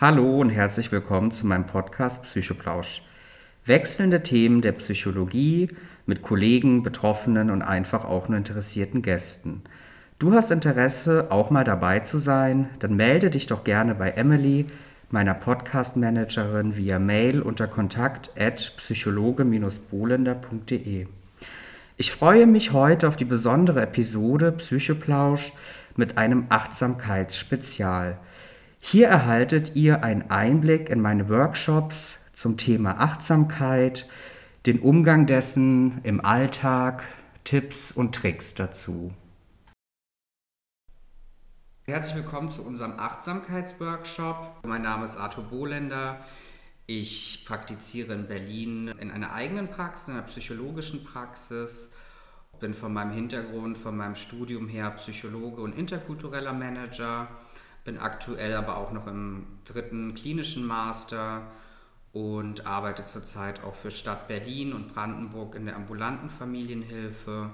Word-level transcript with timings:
Hallo 0.00 0.40
und 0.40 0.48
herzlich 0.48 0.90
willkommen 0.92 1.30
zu 1.30 1.46
meinem 1.46 1.66
Podcast 1.66 2.22
Psychoplausch. 2.22 3.02
Wechselnde 3.66 4.22
Themen 4.22 4.62
der 4.62 4.72
Psychologie 4.72 5.68
mit 6.06 6.22
Kollegen, 6.22 6.82
Betroffenen 6.82 7.50
und 7.50 7.60
einfach 7.60 8.06
auch 8.06 8.26
nur 8.26 8.38
interessierten 8.38 9.02
Gästen. 9.02 9.60
Du 10.18 10.32
hast 10.32 10.50
Interesse, 10.50 11.30
auch 11.30 11.50
mal 11.50 11.64
dabei 11.64 12.00
zu 12.00 12.16
sein? 12.16 12.70
Dann 12.78 12.96
melde 12.96 13.28
dich 13.28 13.46
doch 13.46 13.62
gerne 13.62 13.94
bei 13.94 14.12
Emily, 14.12 14.64
meiner 15.10 15.34
Podcast-Managerin, 15.34 16.78
via 16.78 16.98
Mail 16.98 17.42
unter 17.42 17.66
kontakt 17.66 18.30
at 18.40 18.72
psychologe-bolender.de. 18.78 21.08
Ich 21.98 22.10
freue 22.10 22.46
mich 22.46 22.72
heute 22.72 23.06
auf 23.06 23.18
die 23.18 23.26
besondere 23.26 23.82
Episode 23.82 24.52
Psychoplausch 24.52 25.52
mit 25.94 26.16
einem 26.16 26.46
Achtsamkeitsspezial. 26.48 28.16
Hier 28.82 29.08
erhaltet 29.08 29.76
ihr 29.76 30.02
einen 30.02 30.30
Einblick 30.30 30.88
in 30.88 31.00
meine 31.00 31.28
Workshops 31.28 32.18
zum 32.32 32.56
Thema 32.56 32.98
Achtsamkeit, 32.98 34.08
den 34.64 34.80
Umgang 34.80 35.26
dessen 35.26 36.00
im 36.02 36.24
Alltag, 36.24 37.04
Tipps 37.44 37.92
und 37.92 38.14
Tricks 38.14 38.54
dazu. 38.54 39.12
Herzlich 41.84 42.16
willkommen 42.16 42.48
zu 42.48 42.66
unserem 42.66 42.98
Achtsamkeitsworkshop. 42.98 44.64
Mein 44.66 44.82
Name 44.82 45.04
ist 45.04 45.18
Arthur 45.18 45.44
Bohlender. 45.44 46.18
Ich 46.86 47.44
praktiziere 47.46 48.14
in 48.14 48.26
Berlin 48.26 48.88
in 48.88 49.10
einer 49.10 49.34
eigenen 49.34 49.68
Praxis, 49.68 50.08
in 50.08 50.14
einer 50.14 50.22
psychologischen 50.22 51.04
Praxis. 51.04 51.92
Bin 52.60 52.74
von 52.74 52.92
meinem 52.92 53.12
Hintergrund, 53.12 53.76
von 53.78 53.96
meinem 53.96 54.16
Studium 54.16 54.68
her 54.68 54.90
Psychologe 54.92 55.60
und 55.60 55.78
interkultureller 55.78 56.54
Manager 56.54 57.28
bin 57.84 57.98
aktuell 57.98 58.54
aber 58.54 58.76
auch 58.76 58.92
noch 58.92 59.06
im 59.06 59.46
dritten 59.64 60.14
klinischen 60.14 60.66
Master 60.66 61.42
und 62.12 62.66
arbeite 62.66 63.06
zurzeit 63.06 63.62
auch 63.62 63.74
für 63.74 63.90
Stadt 63.90 64.28
Berlin 64.28 64.72
und 64.72 64.92
Brandenburg 64.92 65.54
in 65.54 65.66
der 65.66 65.76
ambulanten 65.76 66.28
Familienhilfe 66.28 67.50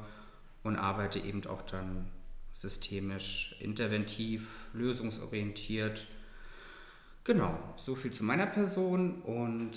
und 0.63 0.77
arbeite 0.77 1.19
eben 1.19 1.47
auch 1.47 1.63
dann 1.63 2.11
systemisch, 2.55 3.57
interventiv, 3.61 4.49
lösungsorientiert. 4.73 6.07
Genau, 7.25 7.59
so 7.77 7.95
viel 7.95 8.13
zu 8.13 8.25
meiner 8.25 8.47
Person 8.47 9.21
und 9.23 9.73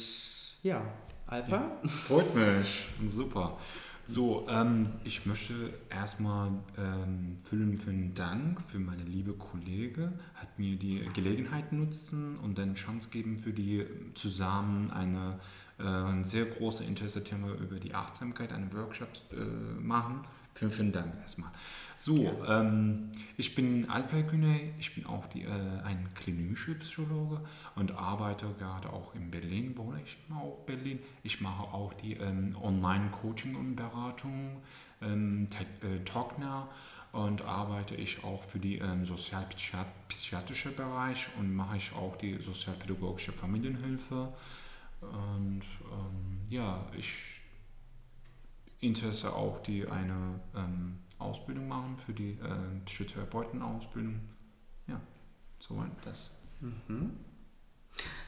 ja, 0.63 0.81
Alpa. 1.27 1.57
Ja, 1.83 1.89
freut 1.89 2.33
mich, 2.33 2.87
super. 3.05 3.57
So, 4.09 4.47
ähm, 4.49 4.89
ich 5.03 5.27
möchte 5.27 5.71
erstmal 5.87 6.49
ähm, 6.79 7.37
vielen, 7.37 7.77
vielen 7.77 8.15
Dank 8.15 8.59
für 8.59 8.79
meine 8.79 9.03
liebe 9.03 9.33
Kollege, 9.33 10.11
hat 10.33 10.57
mir 10.57 10.77
die 10.77 11.07
Gelegenheit 11.13 11.71
nutzen 11.71 12.39
und 12.39 12.57
dann 12.57 12.73
Chance 12.73 13.09
geben 13.11 13.37
für 13.37 13.53
die 13.53 13.85
zusammen 14.15 14.89
eine 14.89 15.39
äh, 15.77 15.83
ein 15.83 16.23
sehr 16.23 16.45
große 16.45 16.83
Interesse-Thema 16.85 17.53
über 17.53 17.79
die 17.79 17.93
Achtsamkeit, 17.93 18.51
einen 18.51 18.73
Workshop 18.73 19.09
äh, 19.31 19.79
machen. 19.79 20.21
Vielen, 20.55 20.71
vielen 20.71 20.91
Dank 20.91 21.13
erstmal. 21.21 21.51
So, 21.99 22.15
ja. 22.15 22.61
ähm, 22.61 23.11
ich 23.35 23.55
bin 23.55 23.89
Alper 23.89 24.23
Güney, 24.23 24.71
ich 24.79 24.95
bin 24.95 25.05
auch 25.05 25.25
die, 25.25 25.43
äh, 25.43 25.49
ein 25.83 26.07
klinischer 26.15 26.75
Psychologe 26.75 27.41
und 27.75 27.91
arbeite 27.91 28.47
gerade 28.57 28.93
auch 28.93 29.13
in 29.15 29.29
Berlin, 29.29 29.77
wohne 29.77 30.01
ich 30.05 30.17
auch 30.33 30.59
in 30.59 30.65
Berlin. 30.65 30.99
Ich 31.23 31.41
mache 31.41 31.63
auch 31.63 31.93
die 31.93 32.13
ähm, 32.13 32.55
Online-Coaching 32.55 33.53
und 33.53 33.75
Beratung, 33.75 34.61
ähm, 35.01 35.49
äh, 35.81 35.99
Talkner 36.05 36.69
und 37.11 37.41
arbeite 37.41 37.95
ich 37.95 38.23
auch 38.23 38.43
für 38.43 38.59
die 38.59 38.77
ähm, 38.77 39.03
sozialpsychiatrische 39.03 40.71
Bereich 40.71 41.27
und 41.37 41.53
mache 41.53 41.75
ich 41.75 41.91
auch 41.91 42.15
die 42.15 42.41
sozialpädagogische 42.41 43.33
Familienhilfe. 43.33 44.31
Und 45.01 45.63
ähm, 45.91 46.39
ja, 46.49 46.85
ich 46.97 47.41
interesse 48.79 49.33
auch 49.33 49.59
die 49.59 49.85
eine 49.85 50.39
ähm, 50.55 50.99
Ausbildung 51.19 51.67
machen, 51.67 51.97
für 51.97 52.13
die 52.13 52.31
äh, 52.31 52.79
Psychotherapeutenausbildung. 52.85 54.19
Ja, 54.87 54.99
soweit 55.59 55.91
das. 56.03 56.31
Mhm. 56.61 57.11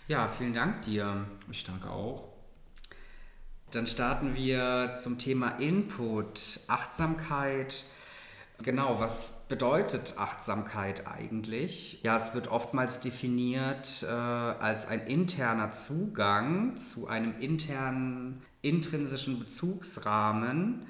Ja, 0.08 0.28
vielen 0.28 0.54
Dank 0.54 0.84
dir. 0.84 1.26
Ich 1.50 1.64
danke 1.64 1.90
auch. 1.90 2.32
Dann 3.72 3.88
starten 3.88 4.36
wir 4.36 4.94
zum 5.02 5.18
Thema 5.18 5.52
Input, 5.60 6.60
Achtsamkeit. 6.68 7.86
Genau, 8.62 9.00
was 9.00 9.48
bedeutet 9.48 10.16
Achtsamkeit 10.18 11.08
eigentlich? 11.08 12.04
Ja, 12.04 12.18
es 12.18 12.36
wird 12.36 12.50
oftmals 12.50 13.00
definiert 13.00 14.04
äh, 14.04 14.08
als 14.08 14.88
ein 14.88 15.08
interner 15.08 15.72
Zugang 15.72 16.76
zu 16.76 17.08
einem 17.08 17.40
internen, 17.40 18.42
intrinsischen 18.62 19.40
Bezugsrahmen 19.40 20.86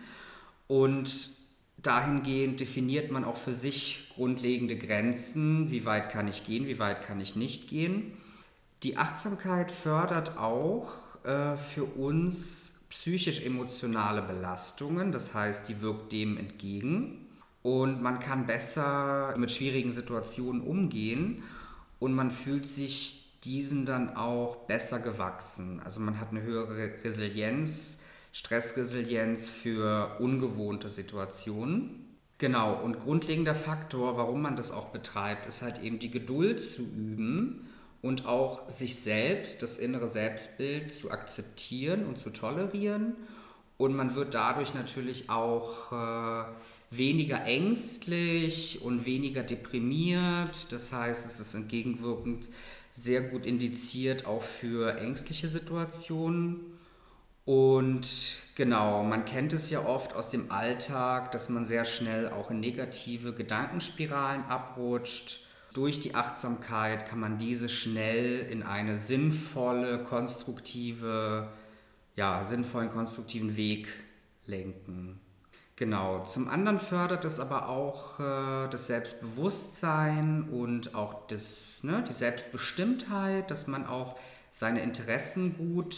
und 0.67 1.40
dahingehend 1.83 2.59
definiert 2.59 3.11
man 3.11 3.23
auch 3.23 3.37
für 3.37 3.53
sich 3.53 4.11
grundlegende 4.15 4.77
Grenzen, 4.77 5.71
wie 5.71 5.85
weit 5.85 6.11
kann 6.11 6.27
ich 6.27 6.45
gehen, 6.45 6.67
wie 6.67 6.79
weit 6.79 7.05
kann 7.05 7.19
ich 7.19 7.35
nicht 7.35 7.69
gehen. 7.69 8.13
Die 8.83 8.97
Achtsamkeit 8.97 9.71
fördert 9.71 10.37
auch 10.37 10.91
äh, 11.23 11.57
für 11.57 11.83
uns 11.83 12.79
psychisch-emotionale 12.89 14.21
Belastungen, 14.21 15.11
das 15.11 15.33
heißt, 15.33 15.69
die 15.69 15.81
wirkt 15.81 16.11
dem 16.11 16.37
entgegen 16.37 17.25
und 17.63 18.01
man 18.01 18.19
kann 18.19 18.47
besser 18.47 19.33
mit 19.37 19.51
schwierigen 19.51 19.91
Situationen 19.91 20.61
umgehen 20.61 21.43
und 21.99 22.13
man 22.13 22.31
fühlt 22.31 22.67
sich 22.67 23.31
diesen 23.43 23.85
dann 23.85 24.15
auch 24.15 24.67
besser 24.67 24.99
gewachsen. 24.99 25.79
Also 25.83 25.99
man 25.99 26.19
hat 26.19 26.29
eine 26.31 26.41
höhere 26.41 26.91
Resilienz, 27.03 28.05
Stressresilienz 28.31 29.49
für 29.49 30.17
ungewohnte 30.19 30.89
Situationen. 30.89 32.17
Genau, 32.37 32.73
und 32.81 32.99
grundlegender 32.99 33.53
Faktor, 33.53 34.17
warum 34.17 34.41
man 34.41 34.55
das 34.55 34.71
auch 34.71 34.89
betreibt, 34.89 35.47
ist 35.47 35.61
halt 35.61 35.81
eben 35.83 35.99
die 35.99 36.09
Geduld 36.09 36.61
zu 36.61 36.81
üben 36.81 37.69
und 38.01 38.25
auch 38.25 38.67
sich 38.69 38.95
selbst, 38.95 39.61
das 39.61 39.77
innere 39.77 40.07
Selbstbild 40.07 40.91
zu 40.91 41.11
akzeptieren 41.11 42.05
und 42.05 42.19
zu 42.19 42.31
tolerieren. 42.31 43.13
Und 43.77 43.95
man 43.95 44.15
wird 44.15 44.33
dadurch 44.33 44.73
natürlich 44.73 45.29
auch 45.29 45.91
äh, 45.91 46.45
weniger 46.89 47.43
ängstlich 47.45 48.81
und 48.81 49.05
weniger 49.05 49.43
deprimiert. 49.43 50.71
Das 50.71 50.91
heißt, 50.91 51.25
es 51.25 51.39
ist 51.39 51.53
entgegenwirkend 51.53 52.47
sehr 52.91 53.21
gut 53.21 53.45
indiziert 53.45 54.25
auch 54.25 54.43
für 54.43 54.97
ängstliche 54.97 55.47
Situationen. 55.47 56.70
Und 57.45 58.07
genau, 58.55 59.03
man 59.03 59.25
kennt 59.25 59.53
es 59.53 59.69
ja 59.71 59.83
oft 59.85 60.13
aus 60.13 60.29
dem 60.29 60.51
Alltag, 60.51 61.31
dass 61.31 61.49
man 61.49 61.65
sehr 61.65 61.85
schnell 61.85 62.29
auch 62.29 62.51
in 62.51 62.59
negative 62.59 63.33
Gedankenspiralen 63.33 64.45
abrutscht. 64.45 65.47
Durch 65.73 65.99
die 66.01 66.15
Achtsamkeit 66.15 67.07
kann 67.07 67.19
man 67.19 67.37
diese 67.37 67.69
schnell 67.69 68.41
in 68.41 68.61
eine 68.61 68.97
sinnvolle, 68.97 70.03
konstruktive, 70.03 71.47
ja, 72.15 72.43
sinnvollen, 72.43 72.91
konstruktiven 72.91 73.55
Weg 73.55 73.87
lenken. 74.45 75.19
Genau. 75.77 76.25
Zum 76.25 76.47
anderen 76.47 76.77
fördert 76.77 77.25
es 77.25 77.39
aber 77.39 77.67
auch 77.67 78.19
äh, 78.19 78.69
das 78.69 78.85
Selbstbewusstsein 78.85 80.47
und 80.51 80.93
auch 80.93 81.25
das, 81.25 81.83
ne, 81.83 82.03
die 82.07 82.13
Selbstbestimmtheit, 82.13 83.49
dass 83.49 83.65
man 83.65 83.87
auch 83.87 84.19
seine 84.51 84.83
Interessen 84.83 85.57
gut 85.57 85.95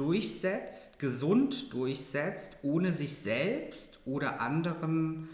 durchsetzt, 0.00 0.98
gesund 0.98 1.74
durchsetzt, 1.74 2.60
ohne 2.62 2.90
sich 2.90 3.14
selbst 3.16 4.00
oder 4.06 4.40
anderen 4.40 5.28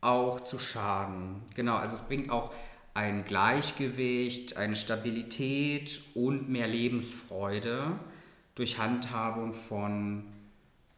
auch 0.00 0.42
zu 0.44 0.58
schaden. 0.58 1.42
Genau, 1.54 1.74
also 1.74 1.94
es 1.94 2.08
bringt 2.08 2.30
auch 2.30 2.50
ein 2.94 3.26
Gleichgewicht, 3.26 4.56
eine 4.56 4.76
Stabilität 4.76 6.00
und 6.14 6.48
mehr 6.48 6.66
Lebensfreude 6.66 8.00
durch 8.54 8.78
Handhabung 8.78 9.52
von 9.52 10.24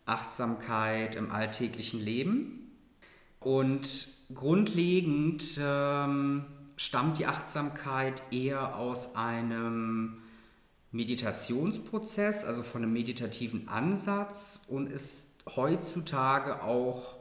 Achtsamkeit 0.07 1.17
im 1.17 1.33
alltäglichen 1.33 2.01
Leben. 2.01 2.71
Und 3.41 3.89
grundlegend 4.33 5.59
ähm, 5.61 6.45
stammt 6.77 7.19
die 7.19 7.27
Achtsamkeit 7.27 8.23
eher 8.31 8.77
aus 8.77 9.17
einem 9.17 10.20
Meditationsprozess, 10.93 12.45
also 12.45 12.63
von 12.63 12.83
einem 12.83 12.93
meditativen 12.93 13.69
Ansatz 13.69 14.67
und 14.69 14.91
ist 14.91 15.39
heutzutage 15.55 16.63
auch 16.63 17.17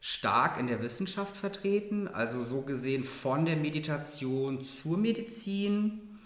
stark 0.00 0.60
in 0.60 0.68
der 0.68 0.80
Wissenschaft 0.80 1.36
vertreten, 1.36 2.06
also 2.06 2.42
so 2.44 2.62
gesehen 2.62 3.02
von 3.04 3.44
der 3.44 3.56
Meditation 3.56 4.62
zur 4.62 4.96
Medizin 4.96 6.18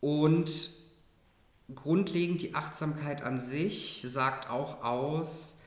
und 0.00 0.70
grundlegend 1.74 2.42
die 2.42 2.54
Achtsamkeit 2.54 3.22
an 3.22 3.38
sich 3.38 4.04
sagt 4.06 4.48
auch 4.48 4.82
aus, 4.82 5.58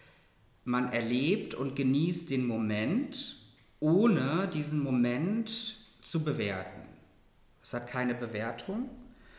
man 0.63 0.91
erlebt 0.91 1.53
und 1.53 1.75
genießt 1.75 2.29
den 2.29 2.47
Moment, 2.47 3.37
ohne 3.79 4.47
diesen 4.47 4.83
Moment 4.83 5.77
zu 6.01 6.23
bewerten. 6.23 6.81
Es 7.61 7.73
hat 7.73 7.87
keine 7.87 8.15
Bewertung 8.15 8.89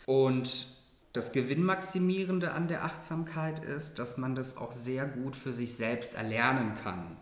Und 0.06 0.66
das 1.12 1.32
Gewinnmaximierende 1.32 2.52
an 2.52 2.68
der 2.68 2.84
Achtsamkeit 2.84 3.64
ist, 3.64 3.98
dass 3.98 4.16
man 4.16 4.36
das 4.36 4.56
auch 4.56 4.72
sehr 4.72 5.06
gut 5.06 5.34
für 5.34 5.52
sich 5.52 5.74
selbst 5.74 6.14
erlernen 6.14 6.74
kann. 6.82 7.16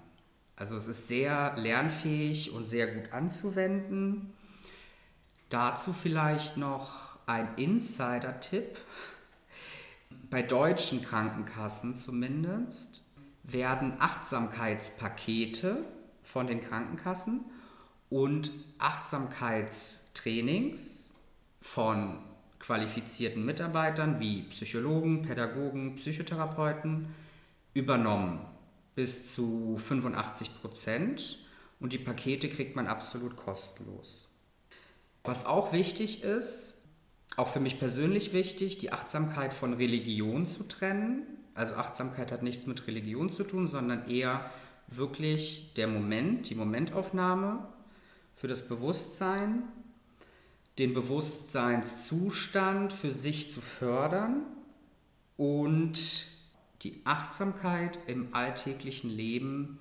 Also 0.56 0.76
es 0.76 0.88
ist 0.88 1.08
sehr 1.08 1.56
lernfähig 1.56 2.52
und 2.52 2.66
sehr 2.66 2.88
gut 2.88 3.12
anzuwenden. 3.12 4.34
Dazu 5.48 5.94
vielleicht 5.94 6.58
noch 6.58 7.16
ein 7.26 7.48
Insider-Tipp. 7.56 8.76
Bei 10.30 10.42
deutschen 10.42 11.02
Krankenkassen 11.02 11.96
zumindest 11.96 13.02
werden 13.44 13.94
Achtsamkeitspakete 13.98 15.82
von 16.22 16.46
den 16.46 16.60
Krankenkassen 16.60 17.46
und 18.10 18.50
Achtsamkeitstrainings 18.78 21.14
von 21.62 22.18
qualifizierten 22.58 23.44
Mitarbeitern 23.44 24.20
wie 24.20 24.42
Psychologen, 24.44 25.22
Pädagogen, 25.22 25.96
Psychotherapeuten 25.96 27.08
übernommen 27.74 28.40
bis 28.94 29.32
zu 29.34 29.78
85 29.78 30.60
Prozent 30.60 31.38
und 31.78 31.92
die 31.92 31.98
Pakete 31.98 32.48
kriegt 32.48 32.74
man 32.74 32.88
absolut 32.88 33.36
kostenlos. 33.36 34.28
Was 35.22 35.46
auch 35.46 35.72
wichtig 35.72 36.24
ist, 36.24 36.78
auch 37.36 37.48
für 37.48 37.60
mich 37.60 37.78
persönlich 37.78 38.32
wichtig, 38.32 38.78
die 38.78 38.92
Achtsamkeit 38.92 39.54
von 39.54 39.74
Religion 39.74 40.46
zu 40.46 40.64
trennen. 40.64 41.22
Also 41.54 41.74
Achtsamkeit 41.74 42.32
hat 42.32 42.42
nichts 42.42 42.66
mit 42.66 42.88
Religion 42.88 43.30
zu 43.30 43.44
tun, 43.44 43.68
sondern 43.68 44.08
eher 44.08 44.50
wirklich 44.88 45.74
der 45.74 45.86
Moment, 45.86 46.50
die 46.50 46.56
Momentaufnahme 46.56 47.68
für 48.34 48.48
das 48.48 48.68
Bewusstsein, 48.68 49.62
den 50.78 50.94
Bewusstseinszustand 50.94 52.92
für 52.92 53.10
sich 53.10 53.50
zu 53.50 53.60
fördern 53.60 54.42
und 55.36 56.26
die 56.82 57.00
Achtsamkeit 57.04 57.98
im 58.06 58.34
alltäglichen 58.34 59.10
Leben 59.10 59.78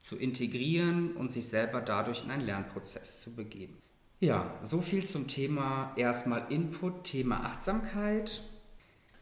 zu 0.00 0.16
integrieren 0.18 1.12
und 1.16 1.30
sich 1.32 1.46
selber 1.48 1.80
dadurch 1.80 2.24
in 2.24 2.30
einen 2.30 2.44
Lernprozess 2.44 3.20
zu 3.20 3.36
begeben. 3.36 3.76
Ja, 4.20 4.58
so 4.60 4.80
viel 4.80 5.06
zum 5.06 5.28
Thema 5.28 5.92
erstmal 5.96 6.46
Input, 6.50 7.04
Thema 7.04 7.44
Achtsamkeit. 7.44 8.42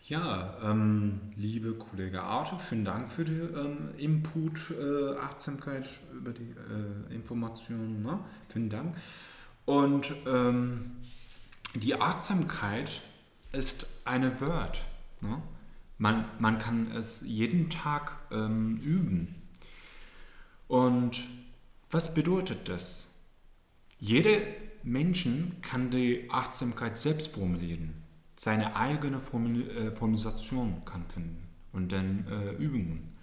Ja, 0.06 0.58
ähm, 0.64 1.20
liebe 1.36 1.74
Kollege 1.74 2.22
Arthur, 2.22 2.58
vielen 2.58 2.84
Dank 2.84 3.10
für 3.10 3.24
die 3.24 3.32
ähm, 3.32 3.90
Input, 3.96 4.72
äh, 4.72 5.16
Achtsamkeit 5.18 5.88
über 6.12 6.32
die 6.32 6.54
äh, 7.10 7.14
Informationen. 7.14 8.02
Ne? 8.02 8.18
Vielen 8.48 8.68
Dank. 8.68 8.96
Und 9.64 10.12
ähm, 10.26 10.96
die 11.74 12.00
Achtsamkeit 12.00 13.02
ist 13.52 13.86
eine 14.04 14.40
Word. 14.40 14.86
Ne? 15.20 15.42
Man, 15.98 16.24
man 16.38 16.58
kann 16.58 16.90
es 16.92 17.22
jeden 17.24 17.70
Tag 17.70 18.18
ähm, 18.30 18.76
üben. 18.76 19.42
Und 20.68 21.22
was 21.90 22.14
bedeutet 22.14 22.68
das? 22.68 23.14
Jeder 23.98 24.38
Menschen 24.82 25.60
kann 25.62 25.90
die 25.90 26.28
Achtsamkeit 26.30 26.98
selbst 26.98 27.34
formulieren, 27.34 28.02
seine 28.36 28.74
eigene 28.74 29.20
Formul 29.20 29.70
äh, 29.70 29.92
Formalisation 29.92 30.84
kann 30.84 31.06
finden 31.08 31.48
und 31.72 31.92
dann 31.92 32.26
äh, 32.26 32.50
Übungen. 32.52 33.16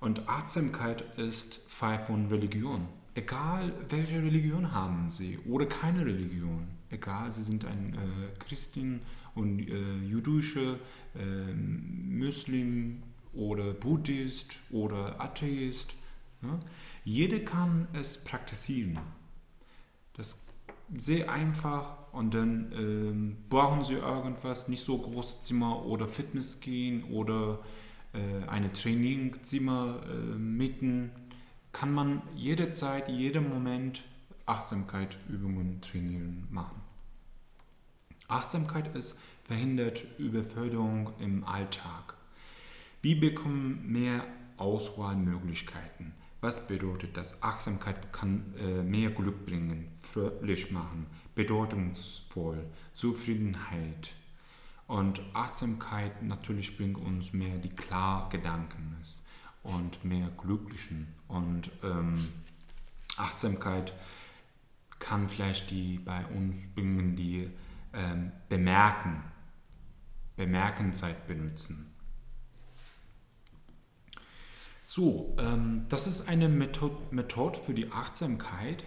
Und 0.00 0.28
Achtsamkeit 0.28 1.02
ist 1.18 1.68
frei 1.68 1.98
von 1.98 2.26
Religion. 2.28 2.88
Egal 3.16 3.72
welche 3.88 4.22
Religion 4.22 4.72
haben 4.72 5.08
sie 5.08 5.38
oder 5.48 5.64
keine 5.64 6.04
Religion. 6.04 6.68
Egal, 6.90 7.32
sie 7.32 7.42
sind 7.42 7.64
ein 7.64 7.94
äh, 7.94 8.38
Christin 8.38 9.00
und 9.34 9.60
äh, 9.60 9.98
jüdische, 10.04 10.78
äh, 11.14 11.54
Muslim 11.54 13.02
oder 13.32 13.72
Buddhist 13.72 14.60
oder 14.70 15.18
Atheist. 15.18 15.94
Ne? 16.42 16.60
Jeder 17.04 17.38
kann 17.38 17.88
es 17.94 18.22
praktizieren. 18.22 18.98
Das 20.12 20.46
sehr 20.94 21.32
einfach 21.32 22.12
und 22.12 22.34
dann 22.34 22.70
ähm, 22.72 23.36
brauchen 23.48 23.82
sie 23.82 23.94
irgendwas, 23.94 24.68
nicht 24.68 24.84
so 24.84 24.98
großes 24.98 25.40
Zimmer 25.40 25.86
oder 25.86 26.06
Fitness 26.06 26.60
gehen 26.60 27.04
oder 27.04 27.60
äh, 28.12 28.46
eine 28.46 28.72
Trainingzimmer 28.72 30.02
äh, 30.06 30.38
mieten, 30.38 31.12
kann 31.78 31.92
man 31.92 32.22
jederzeit, 32.34 33.06
jedem 33.08 33.50
Moment 33.50 34.02
Achtsamkeitübungen 34.46 35.82
trainieren 35.82 36.48
machen. 36.50 36.80
Achtsamkeit 38.28 38.96
ist 38.96 39.20
verhindert 39.44 40.06
Überförderung 40.18 41.12
im 41.18 41.44
Alltag. 41.44 42.14
Wir 43.02 43.20
bekommen 43.20 43.92
mehr 43.92 44.24
Auswahlmöglichkeiten. 44.56 46.14
Was 46.40 46.66
bedeutet 46.66 47.14
das? 47.18 47.42
Achtsamkeit 47.42 48.10
kann 48.10 48.54
äh, 48.58 48.82
mehr 48.82 49.10
Glück 49.10 49.44
bringen, 49.44 49.92
fröhlich 49.98 50.70
machen, 50.70 51.06
bedeutungsvoll, 51.34 52.64
Zufriedenheit. 52.94 54.14
Und 54.86 55.20
Achtsamkeit 55.34 56.22
natürlich 56.22 56.74
bringt 56.78 56.96
uns 56.96 57.34
mehr 57.34 57.58
die 57.58 57.68
Klargedanken 57.68 58.96
und 59.66 60.04
mehr 60.04 60.30
Glücklichen. 60.36 61.08
Und 61.28 61.70
ähm, 61.82 62.16
Achtsamkeit 63.16 63.92
kann 64.98 65.28
vielleicht 65.28 65.70
die 65.70 65.98
bei 65.98 66.24
uns 66.26 66.68
bringen, 66.74 67.16
die 67.16 67.50
ähm, 67.92 68.32
bemerken, 68.48 69.22
Bemerkenzeit 70.36 71.26
benutzen. 71.26 71.92
So, 74.84 75.34
ähm, 75.38 75.86
das 75.88 76.06
ist 76.06 76.28
eine 76.28 76.48
Methode, 76.48 76.96
Methode 77.10 77.58
für 77.58 77.74
die 77.74 77.90
Achtsamkeit. 77.90 78.84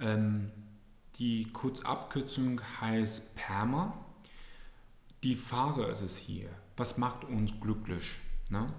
Ähm, 0.00 0.50
die 1.18 1.50
Kurzabkürzung 1.52 2.60
heißt 2.80 3.36
PERMA. 3.36 3.96
Die 5.22 5.34
Frage 5.34 5.84
ist 5.84 6.02
es 6.02 6.16
hier, 6.16 6.50
was 6.76 6.98
macht 6.98 7.24
uns 7.24 7.58
glücklich? 7.60 8.18
Ne? 8.50 8.72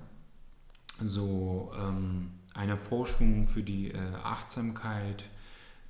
So 1.00 1.72
ähm, 1.78 2.32
eine 2.54 2.78
Forschung 2.78 3.48
für 3.48 3.64
die 3.64 3.92
äh, 3.92 3.98
Achtsamkeit, 4.24 5.24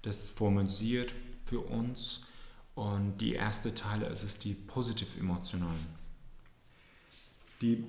das 0.01 0.29
formalisiert 0.29 1.13
für 1.45 1.61
uns. 1.61 2.21
Und 2.75 3.17
die 3.17 3.33
erste 3.33 3.73
Teil 3.73 4.03
ist 4.03 4.23
es 4.23 4.37
die 4.37 4.53
positiv 4.53 5.17
emotionalen. 5.17 5.97
Die 7.61 7.83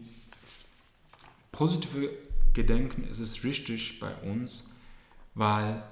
positive 1.53 2.11
Gedenken 2.55 3.05
ist 3.05 3.19
es 3.19 3.45
richtig 3.45 4.01
bei 4.01 4.15
uns, 4.17 4.71
weil 5.35 5.83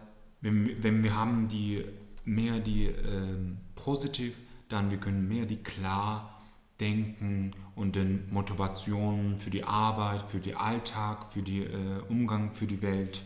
wenn, 0.41 0.83
wenn 0.83 1.03
wir 1.03 1.15
haben 1.15 1.49
die 1.49 1.85
mehr 2.25 2.61
die 2.61 2.87
äh, 2.87 3.37
positiv, 3.75 4.35
dann 4.69 4.91
wir 4.91 4.99
können 4.99 5.29
mehr 5.29 5.47
die 5.47 5.63
klar 5.63 6.36
denken 6.81 7.53
und 7.75 7.95
den 7.95 8.31
Motivationen 8.33 9.39
für 9.39 9.51
die 9.51 9.65
Arbeit, 9.65 10.23
für 10.31 10.41
den 10.41 10.57
Alltag, 10.57 11.33
für 11.33 11.43
den 11.43 11.63
äh, 11.63 12.01
Umgang 12.09 12.51
für 12.51 12.67
die 12.67 12.83
Welt 12.83 13.23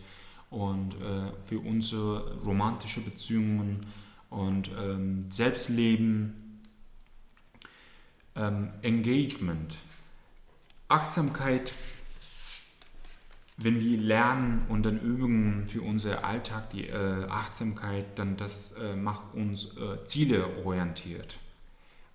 und 0.50 0.94
äh, 0.94 1.32
für 1.44 1.60
unsere 1.60 2.38
romantische 2.42 3.00
Beziehungen 3.00 3.86
und 4.28 4.70
ähm, 4.80 5.30
Selbstleben, 5.30 6.60
ähm, 8.36 8.70
Engagement, 8.82 9.76
Achtsamkeit. 10.88 11.72
Wenn 13.56 13.78
wir 13.78 13.98
lernen 13.98 14.64
und 14.68 14.84
dann 14.84 14.98
Übungen 14.98 15.68
für 15.68 15.82
unseren 15.82 16.24
Alltag, 16.24 16.70
die 16.70 16.86
äh, 16.86 17.26
Achtsamkeit, 17.28 18.18
dann 18.18 18.38
das 18.38 18.72
äh, 18.72 18.96
macht 18.96 19.34
uns 19.34 19.76
äh, 19.76 20.02
Ziele 20.06 20.64
orientiert. 20.64 21.38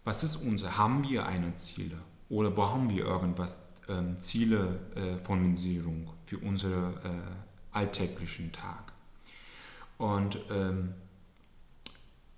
Was 0.05 0.23
ist 0.23 0.37
unser? 0.37 0.77
Haben 0.77 1.03
wir 1.09 1.25
eine 1.25 1.55
Ziele? 1.57 1.97
Oder 2.29 2.51
brauchen 2.51 2.89
wir 2.89 3.05
irgendwas, 3.05 3.73
ähm, 3.89 4.19
Ziele 4.19 4.79
äh, 4.95 5.23
Formalisierung 5.23 6.09
für 6.25 6.37
unseren 6.37 6.93
äh, 6.97 7.09
alltäglichen 7.71 8.51
Tag? 8.51 8.93
Und 9.97 10.37
ähm, 10.51 10.93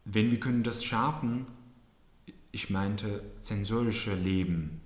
wenn 0.06 0.32
wir 0.32 0.40
können 0.40 0.64
das 0.64 0.84
schaffen, 0.84 1.46
ich 2.52 2.70
meinte 2.70 3.22
sensorische 3.40 4.16
Leben, 4.16 4.82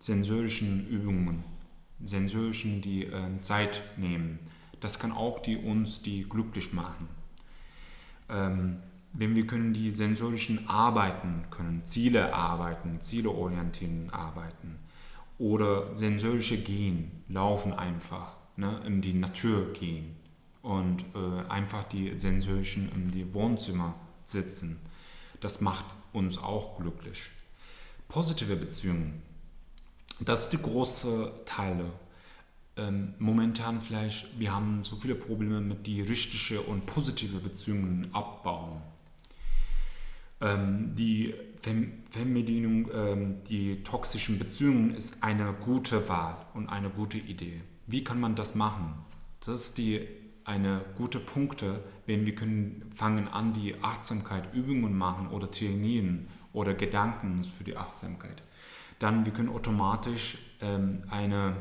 sensorischen 0.00 0.88
Übungen, 0.88 1.44
sensorischen 2.04 2.82
die 2.82 3.04
äh, 3.04 3.40
Zeit 3.40 3.80
nehmen. 3.96 4.40
Das 4.80 4.98
kann 4.98 5.12
auch 5.12 5.38
die 5.40 5.56
uns 5.56 6.02
die 6.02 6.24
glücklich 6.28 6.72
machen. 6.72 7.08
Ähm, 8.28 8.78
wenn 9.18 9.34
wir 9.34 9.46
können 9.46 9.72
die 9.72 9.92
sensorischen 9.92 10.68
arbeiten 10.68 11.46
können, 11.50 11.84
Ziele 11.84 12.34
arbeiten, 12.34 13.00
Ziele 13.00 13.30
orientieren 13.30 14.10
arbeiten 14.10 14.78
oder 15.38 15.96
sensorische 15.96 16.58
gehen, 16.58 17.24
laufen 17.28 17.72
einfach, 17.72 18.36
ne, 18.56 18.82
in 18.86 19.00
die 19.00 19.14
Natur 19.14 19.72
gehen 19.72 20.16
und 20.62 21.04
äh, 21.14 21.48
einfach 21.48 21.84
die 21.84 22.18
sensorischen 22.18 22.90
im 22.92 23.10
die 23.10 23.32
Wohnzimmer 23.34 23.94
sitzen. 24.24 24.80
Das 25.40 25.60
macht 25.60 25.84
uns 26.12 26.38
auch 26.38 26.76
glücklich. 26.76 27.30
Positive 28.08 28.56
Beziehungen. 28.56 29.22
Das 30.20 30.44
ist 30.44 30.52
die 30.52 30.62
große 30.62 31.32
Teile. 31.44 31.90
Ähm, 32.76 33.14
momentan 33.18 33.80
vielleicht, 33.80 34.38
wir 34.38 34.54
haben 34.54 34.82
so 34.82 34.96
viele 34.96 35.14
Probleme 35.14 35.60
mit 35.60 35.86
die 35.86 36.02
richtige 36.02 36.60
und 36.60 36.84
positive 36.84 37.38
Beziehungen 37.38 38.08
abbauen. 38.12 38.82
Ähm, 40.40 40.94
die 40.94 41.34
Fernbedienung, 42.10 42.88
ähm, 42.94 43.44
die 43.44 43.82
toxischen 43.82 44.38
Beziehungen 44.38 44.94
ist 44.94 45.22
eine 45.22 45.52
gute 45.52 46.08
Wahl 46.08 46.36
und 46.54 46.68
eine 46.68 46.90
gute 46.90 47.18
Idee. 47.18 47.62
Wie 47.86 48.04
kann 48.04 48.20
man 48.20 48.34
das 48.34 48.54
machen? 48.54 48.94
Das 49.40 49.56
ist 49.56 49.78
die 49.78 50.06
eine 50.44 50.84
gute 50.96 51.18
Punkte, 51.18 51.82
wenn 52.06 52.24
wir 52.24 52.34
können 52.34 52.90
fangen 52.94 53.28
an, 53.28 53.52
die 53.52 53.74
Achtsamkeit 53.82 54.54
Übungen 54.54 54.96
machen 54.96 55.28
oder 55.28 55.50
trainieren 55.50 56.28
oder 56.52 56.74
Gedanken 56.74 57.42
für 57.42 57.64
die 57.64 57.76
Achtsamkeit. 57.76 58.42
Dann 58.98 59.26
wir 59.26 59.32
können 59.32 59.48
automatisch 59.48 60.38
ähm, 60.60 61.02
eine 61.10 61.56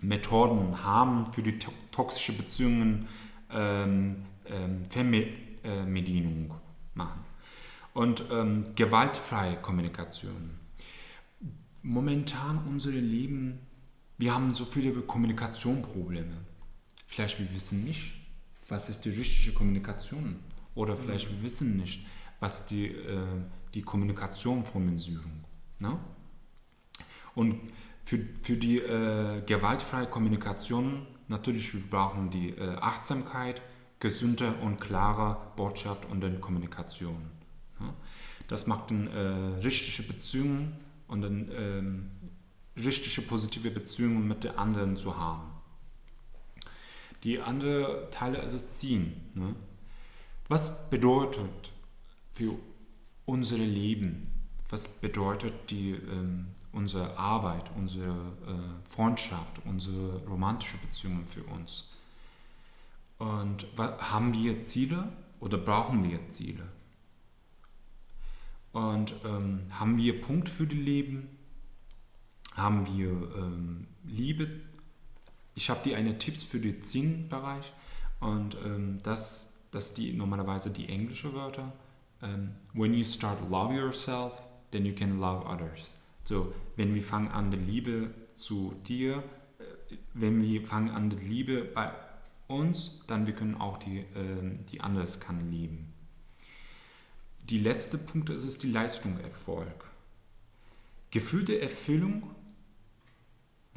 Methoden 0.00 0.84
haben 0.84 1.26
für 1.32 1.42
die 1.42 1.58
to 1.58 1.72
toxische 1.90 2.34
Beziehungen 2.34 3.08
ähm, 3.50 4.16
ähm, 4.44 4.84
Fernbedienung 4.90 6.54
machen. 6.94 7.25
Und 7.96 8.24
ähm, 8.30 8.74
gewaltfreie 8.74 9.56
Kommunikation. 9.56 10.50
Momentan 11.80 12.58
unser 12.68 12.90
Leben, 12.90 13.60
wir 14.18 14.34
haben 14.34 14.52
so 14.52 14.66
viele 14.66 14.92
Kommunikationsprobleme. 15.00 16.36
Vielleicht 17.06 17.38
wir 17.38 17.50
wissen 17.54 17.84
nicht, 17.84 18.12
was 18.68 18.90
ist 18.90 19.06
die 19.06 19.08
richtige 19.08 19.52
Kommunikation. 19.52 20.40
Oder 20.74 20.94
vielleicht 20.94 21.30
mhm. 21.30 21.36
wir 21.36 21.44
wissen 21.44 21.78
nicht, 21.78 22.04
was 22.38 22.66
die, 22.66 22.88
äh, 22.88 23.16
die 23.72 23.80
Kommunikation 23.80 24.62
Formensierung. 24.62 25.44
Ne? 25.78 25.98
Und 27.34 27.58
für, 28.04 28.18
für 28.42 28.58
die 28.58 28.76
äh, 28.76 29.40
gewaltfreie 29.46 30.06
Kommunikation 30.06 31.06
natürlich 31.28 31.72
wir 31.72 31.80
brauchen 31.80 32.28
die 32.28 32.50
äh, 32.50 32.76
Achtsamkeit, 32.76 33.62
gesunde 34.00 34.52
und 34.60 34.82
klare 34.82 35.38
Botschaft 35.56 36.04
und 36.10 36.20
dann 36.20 36.42
Kommunikation. 36.42 37.35
Das 38.48 38.66
macht 38.66 38.90
dann 38.90 39.08
äh, 39.08 39.60
richtige 39.62 40.06
Beziehungen 40.06 40.76
und 41.08 41.22
dann 41.22 41.50
ähm, 41.52 42.10
richtige 42.76 43.22
positive 43.22 43.70
Beziehungen 43.70 44.26
mit 44.26 44.44
den 44.44 44.56
anderen 44.56 44.96
zu 44.96 45.16
haben. 45.18 45.50
Die 47.24 47.40
andere 47.40 48.08
Teile 48.10 48.38
ist 48.38 48.54
das 48.54 48.74
Ziehen. 48.76 49.14
Ne? 49.34 49.54
Was 50.48 50.90
bedeutet 50.90 51.72
für 52.32 52.52
unser 53.24 53.58
Leben, 53.58 54.30
was 54.68 54.88
bedeutet 54.88 55.70
die, 55.70 55.92
ähm, 55.92 56.48
unsere 56.72 57.16
Arbeit, 57.18 57.70
unsere 57.74 58.10
äh, 58.10 58.88
Freundschaft, 58.88 59.60
unsere 59.64 60.24
romantische 60.26 60.76
Beziehungen 60.78 61.26
für 61.26 61.42
uns? 61.44 61.90
Und 63.18 63.66
haben 63.78 64.34
wir 64.34 64.62
Ziele 64.62 65.08
oder 65.40 65.56
brauchen 65.56 66.08
wir 66.08 66.28
Ziele? 66.30 66.64
Und 68.76 69.14
ähm, 69.24 69.66
haben 69.72 69.96
wir 69.96 70.20
Punkt 70.20 70.48
für 70.48 70.66
das 70.66 70.76
Leben? 70.76 71.28
Haben 72.54 72.86
wir 72.86 73.08
ähm, 73.36 73.86
Liebe 74.04 74.48
ich 75.56 75.70
habe 75.70 75.80
dir 75.82 75.96
eine 75.96 76.18
Tipps 76.18 76.42
für 76.42 76.60
den 76.60 76.82
Zinnbereich 76.82 77.72
und 78.20 78.56
ähm, 78.64 79.00
das, 79.02 79.56
das 79.70 79.94
die 79.94 80.12
normalerweise 80.12 80.70
die 80.70 80.88
englische 80.88 81.32
Wörter. 81.32 81.72
Ähm, 82.22 82.52
when 82.74 82.94
you 82.94 83.04
start 83.04 83.38
love 83.50 83.74
yourself, 83.74 84.42
then 84.70 84.84
you 84.84 84.94
can 84.94 85.18
love 85.18 85.46
others. 85.46 85.94
So, 86.24 86.52
wenn 86.76 86.94
wir 86.94 87.02
fangen 87.02 87.28
an, 87.28 87.50
die 87.50 87.56
Liebe 87.56 88.10
zu 88.34 88.74
dir, 88.86 89.22
äh, 89.58 89.96
wenn 90.12 90.42
wir 90.42 90.66
fangen 90.66 90.90
an, 90.90 91.08
die 91.08 91.16
Liebe 91.16 91.64
bei 91.64 91.90
uns, 92.48 93.04
dann 93.06 93.26
wir 93.26 93.34
können 93.34 93.54
auch 93.54 93.78
die, 93.78 94.00
äh, 94.00 94.54
die 94.70 94.82
anders 94.82 95.20
lieben. 95.50 95.92
Die 97.50 97.58
letzte 97.58 97.98
Punkt 97.98 98.30
ist, 98.30 98.44
ist 98.44 98.62
die 98.62 98.70
Leistung 98.70 99.18
Erfolg. 99.20 99.84
Gefühlte 101.10 101.60
Erfüllung 101.60 102.36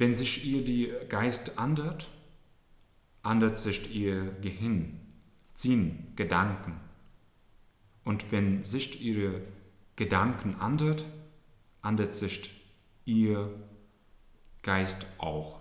wenn 0.00 0.14
sich 0.14 0.46
ihr 0.46 0.64
die 0.64 0.90
Geist 1.10 1.58
ändert, 1.58 2.08
ändert 3.22 3.58
sich 3.58 3.94
ihr 3.94 4.32
Gehirn, 4.40 4.98
ziehen 5.52 6.14
Gedanken. 6.16 6.80
Und 8.02 8.32
wenn 8.32 8.62
sich 8.62 9.02
ihre 9.02 9.42
Gedanken 9.96 10.58
ändert, 10.58 11.04
ändert 11.84 12.14
sich 12.14 12.50
ihr 13.04 13.50
Geist 14.62 15.04
auch. 15.18 15.60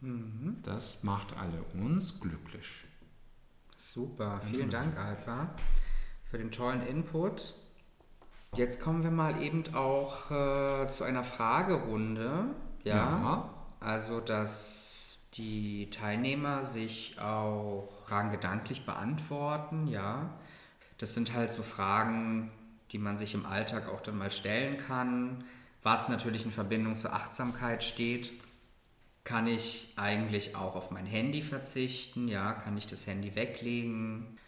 Mhm. 0.00 0.58
Das 0.62 1.02
macht 1.02 1.36
alle 1.36 1.60
uns 1.82 2.20
glücklich. 2.20 2.84
Super, 3.76 4.40
vielen 4.48 4.66
mhm. 4.66 4.70
Dank, 4.70 4.96
Alpha, 4.96 5.56
für 6.36 6.42
den 6.42 6.52
tollen 6.52 6.86
Input. 6.86 7.54
Jetzt 8.54 8.82
kommen 8.82 9.02
wir 9.02 9.10
mal 9.10 9.42
eben 9.42 9.64
auch 9.74 10.30
äh, 10.30 10.86
zu 10.88 11.04
einer 11.04 11.24
Fragerunde. 11.24 12.48
Ja, 12.84 12.94
ja. 12.94 13.50
also 13.80 14.20
dass 14.20 15.18
die 15.32 15.88
Teilnehmer 15.88 16.62
sich 16.62 17.18
auch 17.18 17.88
Fragen 18.06 18.32
gedanklich 18.32 18.84
beantworten, 18.84 19.86
ja. 19.88 20.28
Das 20.98 21.14
sind 21.14 21.34
halt 21.34 21.52
so 21.52 21.62
Fragen, 21.62 22.50
die 22.92 22.98
man 22.98 23.16
sich 23.16 23.32
im 23.32 23.46
Alltag 23.46 23.88
auch 23.88 24.02
dann 24.02 24.18
mal 24.18 24.30
stellen 24.30 24.76
kann. 24.76 25.44
Was 25.82 26.10
natürlich 26.10 26.44
in 26.44 26.52
Verbindung 26.52 26.96
zur 26.96 27.14
Achtsamkeit 27.14 27.82
steht, 27.82 28.30
kann 29.24 29.46
ich 29.46 29.94
eigentlich 29.96 30.54
auch 30.54 30.76
auf 30.76 30.90
mein 30.90 31.06
Handy 31.06 31.40
verzichten, 31.40 32.28
ja, 32.28 32.52
kann 32.52 32.76
ich 32.76 32.86
das 32.86 33.06
Handy 33.06 33.34
weglegen? 33.34 34.38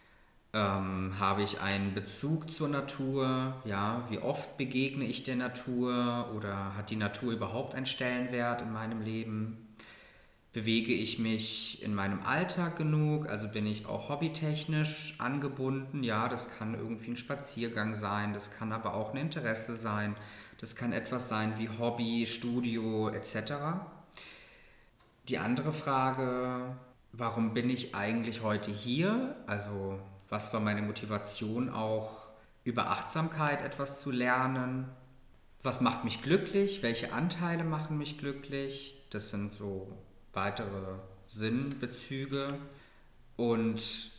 Ähm, 0.51 1.13
habe 1.19 1.43
ich 1.43 1.61
einen 1.61 1.93
Bezug 1.93 2.51
zur 2.51 2.69
Natur? 2.69 3.61
Ja, 3.65 4.05
wie 4.09 4.17
oft 4.17 4.57
begegne 4.57 5.05
ich 5.05 5.23
der 5.23 5.35
Natur 5.35 6.31
oder 6.35 6.75
hat 6.75 6.89
die 6.89 6.95
Natur 6.95 7.33
überhaupt 7.33 7.75
einen 7.75 7.85
Stellenwert 7.85 8.63
in 8.63 8.73
meinem 8.73 9.01
Leben? 9.01 9.75
Bewege 10.51 10.91
ich 10.91 11.19
mich 11.19 11.83
in 11.83 11.93
meinem 11.93 12.23
Alltag 12.23 12.77
genug? 12.77 13.29
Also 13.29 13.47
bin 13.49 13.67
ich 13.67 13.85
auch 13.85 14.09
hobbytechnisch 14.09 15.19
angebunden? 15.19 16.03
Ja, 16.03 16.27
das 16.27 16.57
kann 16.57 16.73
irgendwie 16.73 17.11
ein 17.11 17.17
Spaziergang 17.17 17.93
sein, 17.93 18.33
das 18.33 18.57
kann 18.57 18.71
aber 18.71 18.95
auch 18.95 19.11
ein 19.11 19.17
Interesse 19.17 19.75
sein, 19.75 20.15
das 20.59 20.75
kann 20.75 20.93
etwas 20.93 21.29
sein 21.29 21.59
wie 21.59 21.69
Hobby, 21.69 22.25
Studio 22.25 23.09
etc. 23.09 23.53
Die 25.27 25.37
andere 25.37 25.73
Frage, 25.73 26.75
warum 27.11 27.53
bin 27.53 27.69
ich 27.69 27.93
eigentlich 27.93 28.41
heute 28.41 28.71
hier? 28.71 29.35
Also 29.45 29.99
was 30.29 30.53
war 30.53 30.59
meine 30.59 30.81
Motivation 30.81 31.69
auch 31.69 32.11
über 32.63 32.89
Achtsamkeit 32.89 33.61
etwas 33.61 34.01
zu 34.01 34.11
lernen? 34.11 34.87
Was 35.63 35.81
macht 35.81 36.05
mich 36.05 36.21
glücklich? 36.21 36.83
Welche 36.83 37.13
Anteile 37.13 37.63
machen 37.63 37.97
mich 37.97 38.17
glücklich? 38.17 38.95
Das 39.09 39.29
sind 39.29 39.53
so 39.53 39.91
weitere 40.33 40.99
Sinnbezüge. 41.27 42.57
Und 43.35 44.11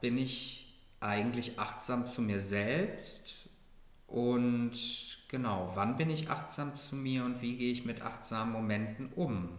bin 0.00 0.18
ich 0.18 0.74
eigentlich 1.00 1.58
achtsam 1.58 2.06
zu 2.06 2.22
mir 2.22 2.40
selbst? 2.40 3.50
Und 4.06 4.72
genau, 5.28 5.72
wann 5.74 5.96
bin 5.96 6.10
ich 6.10 6.30
achtsam 6.30 6.76
zu 6.76 6.96
mir 6.96 7.24
und 7.24 7.42
wie 7.42 7.56
gehe 7.56 7.72
ich 7.72 7.84
mit 7.84 8.02
achtsamen 8.02 8.52
Momenten 8.52 9.12
um? 9.14 9.50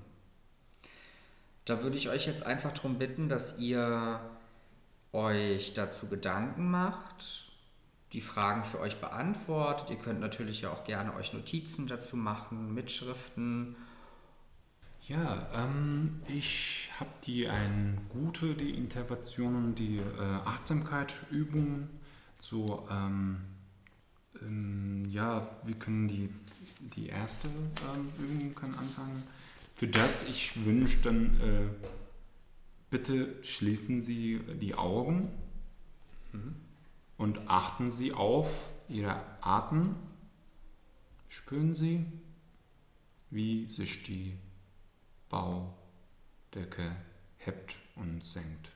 Da 1.65 1.83
würde 1.83 1.97
ich 1.97 2.09
euch 2.09 2.25
jetzt 2.25 2.45
einfach 2.45 2.73
darum 2.73 2.97
bitten, 2.97 3.29
dass 3.29 3.59
ihr 3.59 4.19
euch 5.11 5.73
dazu 5.73 6.09
Gedanken 6.09 6.69
macht, 6.69 7.51
die 8.13 8.21
Fragen 8.21 8.63
für 8.63 8.79
euch 8.79 8.99
beantwortet. 8.99 9.89
Ihr 9.89 9.97
könnt 9.97 10.19
natürlich 10.19 10.61
ja 10.61 10.71
auch 10.71 10.83
gerne 10.83 11.15
euch 11.15 11.33
Notizen 11.33 11.87
dazu 11.87 12.17
machen, 12.17 12.73
Mitschriften. 12.73 13.75
Ja, 15.07 15.47
ähm, 15.55 16.21
ich 16.27 16.89
habe 16.99 17.09
die 17.23 17.47
ein 17.47 17.99
gute 18.09 18.53
die 18.53 18.71
Interventionen, 18.71 19.73
die 19.73 19.97
äh, 19.97 20.03
Achtsamkeit 20.45 21.13
Übungen. 21.31 21.89
So, 22.37 22.87
ähm, 22.91 23.41
ähm, 24.41 25.03
ja, 25.09 25.49
wir 25.63 25.75
können 25.75 26.07
die 26.07 26.29
die 26.95 27.07
erste 27.07 27.47
ähm, 27.47 28.09
Übung 28.17 28.55
kann 28.55 28.73
anfangen. 28.75 29.23
Für 29.75 29.87
das 29.87 30.27
ich 30.29 30.65
wünsche 30.65 30.97
dann 31.01 31.39
äh, 31.41 31.87
Bitte 32.89 33.43
schließen 33.43 34.01
Sie 34.01 34.39
die 34.59 34.75
Augen 34.75 35.31
und 37.17 37.47
achten 37.47 37.91
Sie 37.91 38.13
auf 38.13 38.71
Ihre 38.87 39.23
Atem. 39.41 39.95
Spüren 41.27 41.73
Sie, 41.73 42.05
wie 43.29 43.67
sich 43.69 44.03
die 44.03 44.37
Baudecke 45.29 46.95
hebt 47.37 47.75
und 47.95 48.25
senkt. 48.25 48.71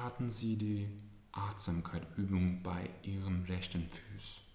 starten 0.00 0.30
Sie 0.30 0.56
die 0.56 0.88
Achtsamkeitübung 1.32 2.62
bei 2.62 2.88
Ihrem 3.02 3.44
rechten 3.44 3.88
Fuß. 3.88 4.49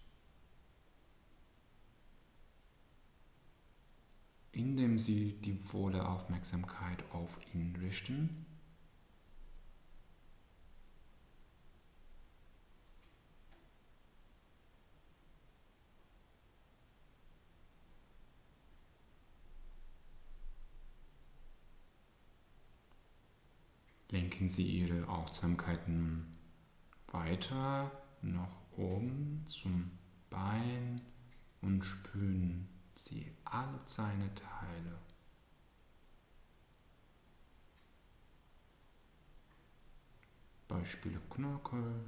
Indem 4.56 4.98
Sie 4.98 5.34
die 5.42 5.58
volle 5.58 6.08
Aufmerksamkeit 6.08 7.04
auf 7.12 7.42
ihn 7.54 7.76
richten, 7.76 8.46
lenken 24.10 24.48
Sie 24.48 24.64
Ihre 24.66 25.10
Aufmerksamkeit 25.10 25.86
nun 25.90 26.28
weiter 27.08 27.92
nach 28.22 28.56
oben 28.78 29.44
zum 29.48 29.92
Bein 30.30 31.02
und 31.62 31.84
spüren 31.84 32.70
Sie 32.96 33.32
alle 33.44 33.80
seine 33.86 34.34
Teile. 34.34 34.98
Beispiele 40.68 41.20
Knöchel, 41.30 42.06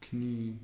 Knie, 0.00 0.58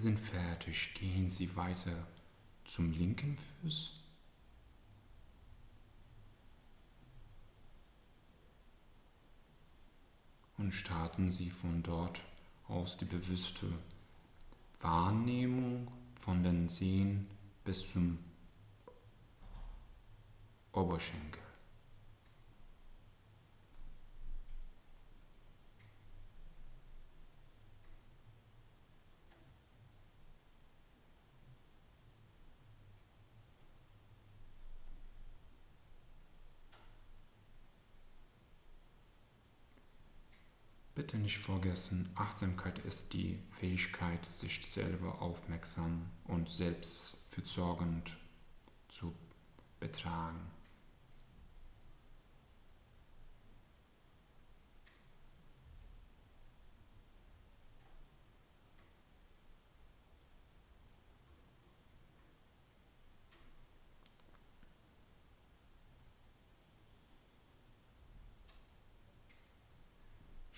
sind 0.00 0.18
fertig, 0.18 0.94
gehen 0.94 1.28
Sie 1.28 1.54
weiter 1.56 2.06
zum 2.64 2.90
linken 2.92 3.36
Fuß. 3.36 3.92
Und 10.56 10.72
starten 10.72 11.30
Sie 11.30 11.50
von 11.50 11.82
dort 11.82 12.20
aus 12.68 12.96
die 12.96 13.04
bewusste 13.04 13.66
Wahrnehmung 14.80 15.90
von 16.20 16.42
den 16.42 16.68
Zehen 16.68 17.26
bis 17.64 17.90
zum 17.92 18.18
Oberschenkel. 20.72 21.49
Bitte 41.10 41.22
nicht 41.22 41.38
vergessen, 41.38 42.08
Achtsamkeit 42.14 42.78
ist 42.78 43.14
die 43.14 43.36
Fähigkeit, 43.50 44.24
sich 44.24 44.64
selber 44.64 45.20
aufmerksam 45.20 46.08
und 46.28 46.48
selbstfürsorgend 46.48 48.16
zu 48.88 49.12
betragen. 49.80 50.38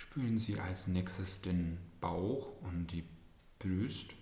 Spüren 0.03 0.37
Sie 0.37 0.59
als 0.59 0.89
nächstes 0.89 1.43
den 1.43 1.79
Bauch 2.01 2.61
und 2.63 2.89
die 2.89 3.05
Brust, 3.61 4.13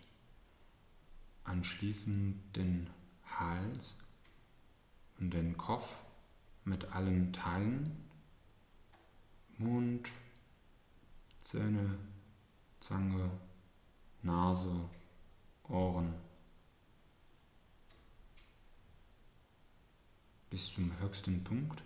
anschließend 1.43 2.55
den 2.55 2.91
Hals 3.25 3.97
und 5.19 5.33
den 5.33 5.57
Kopf 5.57 5.97
mit 6.65 6.85
allen 6.93 7.33
Teilen, 7.33 7.97
Mund, 9.57 10.11
Zähne, 11.41 11.99
Zange, 12.79 13.31
Nase, 14.23 14.87
Ohren. 15.67 16.13
Bis 20.51 20.75
zum 20.75 20.97
höchsten 21.01 21.43
Punkt 21.43 21.83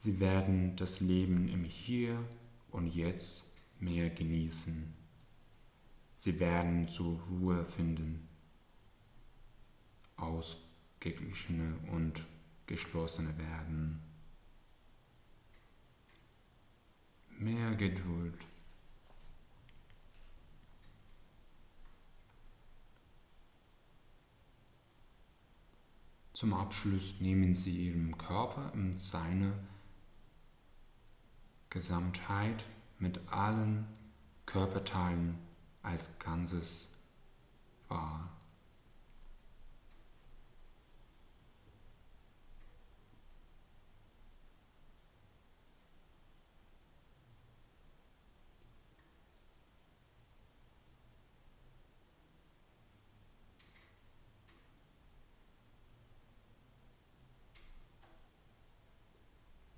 Sie 0.00 0.20
werden 0.20 0.76
das 0.76 1.00
Leben 1.00 1.48
im 1.48 1.64
Hier 1.64 2.24
und 2.70 2.86
Jetzt 2.86 3.56
mehr 3.80 4.10
genießen. 4.10 4.94
Sie 6.16 6.38
werden 6.38 6.88
zur 6.88 7.20
Ruhe 7.22 7.64
finden, 7.64 8.28
ausgeglichene 10.16 11.76
und 11.90 12.24
geschlossene 12.66 13.36
werden. 13.38 14.00
Mehr 17.30 17.74
Geduld. 17.74 18.38
Zum 26.32 26.54
Abschluss 26.54 27.20
nehmen 27.20 27.52
Sie 27.52 27.88
Ihren 27.88 28.16
Körper 28.16 28.72
und 28.74 29.00
seine 29.00 29.58
Gesamtheit 31.70 32.64
mit 32.98 33.20
allen 33.30 33.86
Körperteilen 34.46 35.38
als 35.82 36.18
Ganzes 36.18 36.94
wahr. 37.88 38.30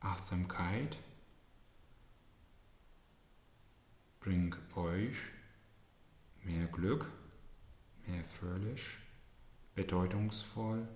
Achtsamkeit 0.00 0.96
bring 4.20 4.54
euch 4.76 5.16
mehr 6.42 6.66
Glück, 6.66 7.06
mehr 8.06 8.24
fröhlich, 8.24 8.96
bedeutungsvoll, 9.74 10.87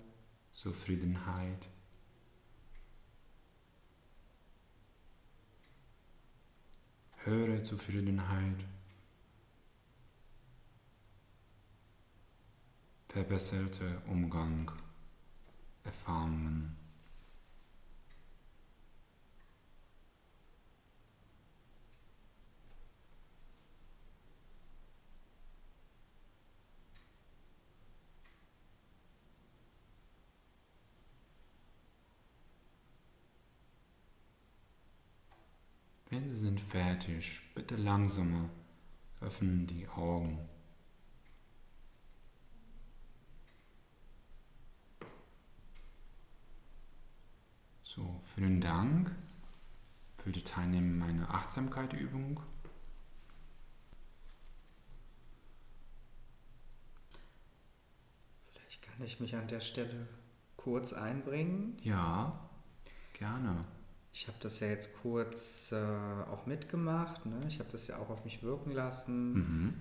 Zufriedenheit. 0.53 1.67
Höhere 7.23 7.63
Zufriedenheit, 7.63 8.63
verbesserte 13.09 14.01
Umgang, 14.05 14.71
Erfahrungen. 15.83 16.74
Sie 36.35 36.41
sind 36.41 36.59
fertig, 36.59 37.41
bitte 37.55 37.77
langsamer 37.77 38.49
öffnen 39.21 39.67
die 39.67 39.87
Augen. 39.87 40.37
So, 47.81 48.19
vielen 48.35 48.59
Dank 48.59 49.15
für 50.17 50.33
die 50.33 50.43
Teilnehmer 50.43 51.05
meiner 51.05 51.33
Achtsamkeitsübung. 51.33 52.41
Vielleicht 58.51 58.81
kann 58.81 59.01
ich 59.05 59.21
mich 59.21 59.37
an 59.37 59.47
der 59.47 59.61
Stelle 59.61 60.05
kurz 60.57 60.91
einbringen. 60.91 61.77
Ja, 61.81 62.49
gerne. 63.13 63.63
Ich 64.15 64.29
habe 64.29 64.37
das 64.39 64.61
ja 64.61 64.67
jetzt 64.67 64.97
kurz 65.01 65.73
äh, 65.73 65.75
auch 66.31 66.45
mitgemacht. 66.45 67.25
Ne? 67.25 67.37
Ich 67.49 67.59
habe 67.59 67.69
das 67.73 67.87
ja 67.87 67.97
auch 67.97 68.09
auf 68.09 68.23
mich 68.23 68.43
wirken 68.43 68.71
lassen. 68.71 69.33
Mhm. 69.33 69.73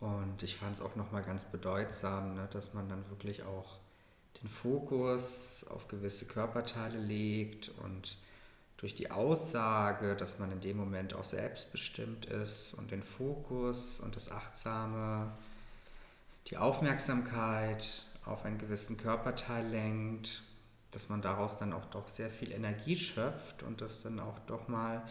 Und 0.00 0.42
ich 0.42 0.56
fand 0.56 0.76
es 0.76 0.82
auch 0.82 0.96
nochmal 0.96 1.22
ganz 1.22 1.46
bedeutsam, 1.46 2.34
ne? 2.34 2.46
dass 2.52 2.74
man 2.74 2.90
dann 2.90 3.08
wirklich 3.08 3.42
auch 3.42 3.78
den 4.42 4.50
Fokus 4.50 5.64
auf 5.70 5.88
gewisse 5.88 6.26
Körperteile 6.26 6.98
legt 6.98 7.70
und 7.82 8.18
durch 8.76 8.94
die 8.94 9.10
Aussage, 9.10 10.14
dass 10.14 10.38
man 10.38 10.52
in 10.52 10.60
dem 10.60 10.76
Moment 10.76 11.14
auch 11.14 11.24
selbstbestimmt 11.24 12.26
ist 12.26 12.74
und 12.74 12.90
den 12.90 13.02
Fokus 13.02 13.98
und 13.98 14.14
das 14.14 14.30
Achtsame, 14.30 15.32
die 16.48 16.58
Aufmerksamkeit 16.58 18.04
auf 18.26 18.44
einen 18.44 18.58
gewissen 18.58 18.98
Körperteil 18.98 19.66
lenkt, 19.68 20.42
dass 20.94 21.08
man 21.08 21.22
daraus 21.22 21.58
dann 21.58 21.72
auch 21.72 21.86
doch 21.86 22.08
sehr 22.08 22.30
viel 22.30 22.52
Energie 22.52 22.96
schöpft 22.96 23.62
und 23.62 23.80
das 23.80 24.02
dann 24.02 24.20
auch 24.20 24.38
doch 24.46 24.68
mal 24.68 25.02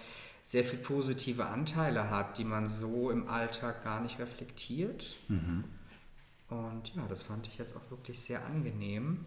sehr 0.42 0.64
viel 0.64 0.80
positive 0.80 1.46
Anteile 1.46 2.10
hat, 2.10 2.38
die 2.38 2.44
man 2.44 2.68
so 2.68 3.10
im 3.12 3.28
Alltag 3.30 3.84
gar 3.84 4.02
nicht 4.02 4.20
reflektiert. 4.20 5.16
Mhm. 5.28 5.64
Und 6.50 6.94
ja, 6.96 7.06
das 7.08 7.24
fand 7.24 7.48
ich 7.48 7.58
jetzt 7.58 7.76
auch 7.76 7.90
wirklich 7.90 8.20
sehr 8.20 8.46
angenehm, 8.46 9.26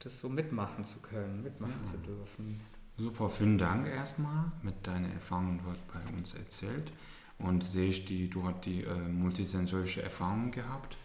das 0.00 0.20
so 0.20 0.28
mitmachen 0.28 0.84
zu 0.84 1.00
können, 1.00 1.42
mitmachen 1.42 1.80
Ja. 1.80 1.84
zu 1.84 1.98
dürfen. 1.98 2.60
Super, 2.98 3.28
vielen 3.28 3.58
Dank 3.58 3.86
erstmal 3.86 4.50
mit 4.62 4.86
deiner 4.86 5.08
Erfahrung 5.12 5.60
dort 5.64 5.78
bei 5.92 6.16
uns 6.16 6.34
erzählt. 6.34 6.92
Und 7.38 7.62
sehe 7.62 7.90
ich, 7.90 8.06
die, 8.06 8.30
du 8.30 8.46
hast 8.46 8.64
die 8.64 8.82
äh, 8.84 8.94
multisensorische 8.94 10.02
Erfahrung 10.02 10.50
gehabt. 10.50 10.96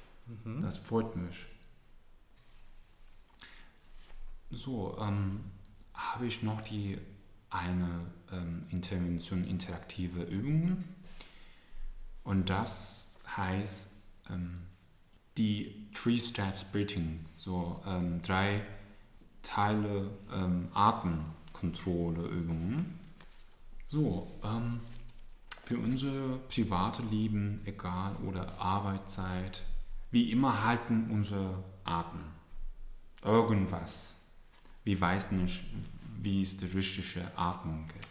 Mhm. 0.45 0.61
Das 0.61 0.77
freut 0.77 1.15
mich. 1.17 1.45
So, 4.51 4.97
ähm, 4.99 5.41
habe 5.93 6.27
ich 6.27 6.43
noch 6.43 6.61
die 6.61 6.97
eine 7.49 8.05
ähm, 8.31 8.65
Intervention 8.69 9.45
interaktive 9.45 10.23
Übungen. 10.23 10.83
Und 12.23 12.49
das 12.49 13.15
heißt 13.35 13.93
ähm, 14.29 14.63
die 15.37 15.89
Three 15.93 16.17
Steps 16.17 16.63
Breathing, 16.63 17.25
so 17.37 17.81
ähm, 17.85 18.21
drei 18.21 18.61
Teile 19.43 20.11
ähm, 20.33 20.67
Atemkontrolle 20.73 22.27
Übungen. 22.27 22.99
So, 23.89 24.39
ähm, 24.43 24.79
für 25.65 25.77
unser 25.77 26.37
private 26.49 27.03
Leben, 27.03 27.61
egal 27.65 28.15
oder 28.27 28.59
Arbeitszeit, 28.59 29.61
wie 30.11 30.31
immer 30.31 30.65
halten 30.65 31.09
unser 31.11 31.63
Atem. 31.83 32.21
Irgendwas. 33.23 34.20
Wir 34.83 34.99
wissen 35.01 35.43
nicht, 35.43 35.63
wie 36.21 36.41
es 36.41 36.57
die 36.57 36.65
richtige 36.65 37.37
Atmung 37.37 37.87
geht. 37.87 38.07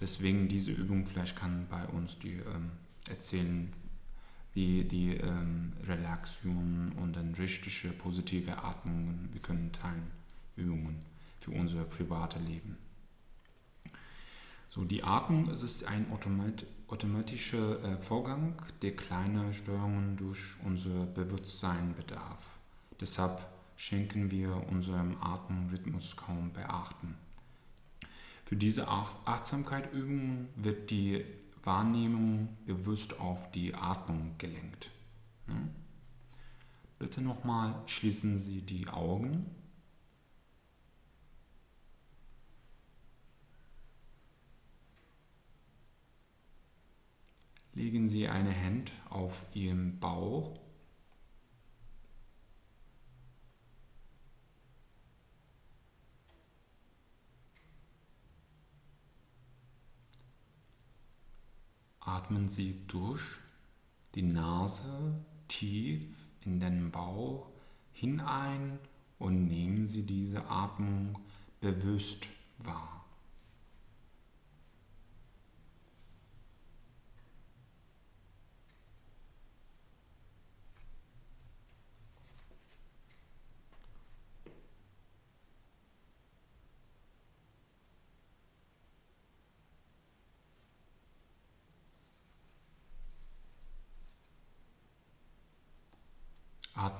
Deswegen 0.00 0.48
diese 0.48 0.72
Übung 0.72 1.04
vielleicht 1.04 1.36
kann 1.36 1.66
bei 1.68 1.84
uns 1.86 2.18
die 2.18 2.34
ähm, 2.34 2.70
erzählen, 3.08 3.72
wie 4.54 4.84
die 4.84 5.16
ähm, 5.16 5.72
Relaxation 5.84 6.92
und 6.96 7.14
dann 7.14 7.34
richtige 7.34 7.92
positive 7.92 8.62
Atmungen 8.62 9.28
wir 9.32 9.40
können 9.40 9.70
teilen, 9.72 10.10
Übungen 10.56 11.00
für 11.40 11.52
unser 11.52 11.84
private 11.84 12.38
Leben. 12.38 12.76
So, 14.68 14.84
die 14.84 15.02
Atmung 15.02 15.48
es 15.50 15.62
ist 15.62 15.84
ein 15.84 16.10
automat 16.12 16.64
automatischer 16.88 17.82
äh, 17.84 17.96
Vorgang, 17.98 18.54
der 18.82 18.96
kleine 18.96 19.54
Steuerungen 19.54 20.16
durch 20.16 20.56
unser 20.64 21.06
Bewusstsein 21.06 21.94
bedarf. 21.94 22.58
Deshalb 23.00 23.40
schenken 23.80 24.30
wir 24.30 24.68
unserem 24.68 25.16
Atemrhythmus 25.22 26.14
kaum 26.14 26.52
Beachten. 26.52 27.14
Für 28.44 28.54
diese 28.54 28.88
Ach 28.88 29.16
Achtsamkeitübungen 29.24 30.48
wird 30.54 30.90
die 30.90 31.24
Wahrnehmung 31.64 32.58
bewusst 32.66 33.18
auf 33.18 33.50
die 33.52 33.74
Atmung 33.74 34.34
gelenkt. 34.36 34.90
Ne? 35.46 35.70
Bitte 36.98 37.22
nochmal 37.22 37.82
schließen 37.86 38.38
Sie 38.38 38.60
die 38.60 38.86
Augen. 38.88 39.46
Legen 47.72 48.06
Sie 48.06 48.28
eine 48.28 48.54
Hand 48.54 48.92
auf 49.08 49.46
Ihren 49.54 49.98
Bauch. 50.00 50.60
Atmen 62.10 62.48
Sie 62.48 62.76
durch 62.88 63.38
die 64.16 64.22
Nase 64.22 65.14
tief 65.46 66.02
in 66.40 66.58
den 66.58 66.90
Bauch 66.90 67.46
hinein 67.92 68.80
und 69.20 69.46
nehmen 69.46 69.86
Sie 69.86 70.02
diese 70.02 70.44
Atmung 70.48 71.20
bewusst 71.60 72.26
wahr. 72.58 72.99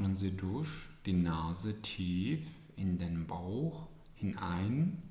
Atmen 0.00 0.14
Sie 0.14 0.34
durch 0.34 0.88
die 1.04 1.12
Nase 1.12 1.82
tief 1.82 2.48
in 2.74 2.96
den 2.96 3.26
Bauch 3.26 3.86
hinein 4.14 5.02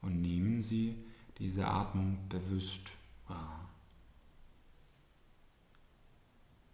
und 0.00 0.20
nehmen 0.20 0.60
Sie 0.60 1.04
diese 1.38 1.66
Atmung 1.66 2.28
bewusst 2.28 2.92
wahr. 3.26 3.68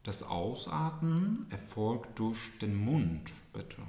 Das 0.03 0.25
Ausatmen 0.25 1.47
erfolgt 1.49 2.19
durch 2.19 2.59
den 2.59 2.75
Mund, 2.75 3.33
bitte. 3.55 3.81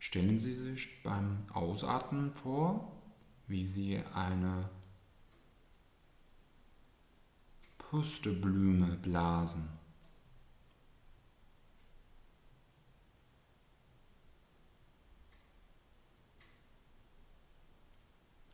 Stellen 0.00 0.36
Sie 0.36 0.54
sich 0.54 1.00
beim 1.04 1.44
Ausatmen 1.52 2.32
vor, 2.32 2.90
wie 3.46 3.66
Sie 3.66 4.02
eine 4.14 4.68
Pusteblume 7.78 8.96
blasen. 8.96 9.79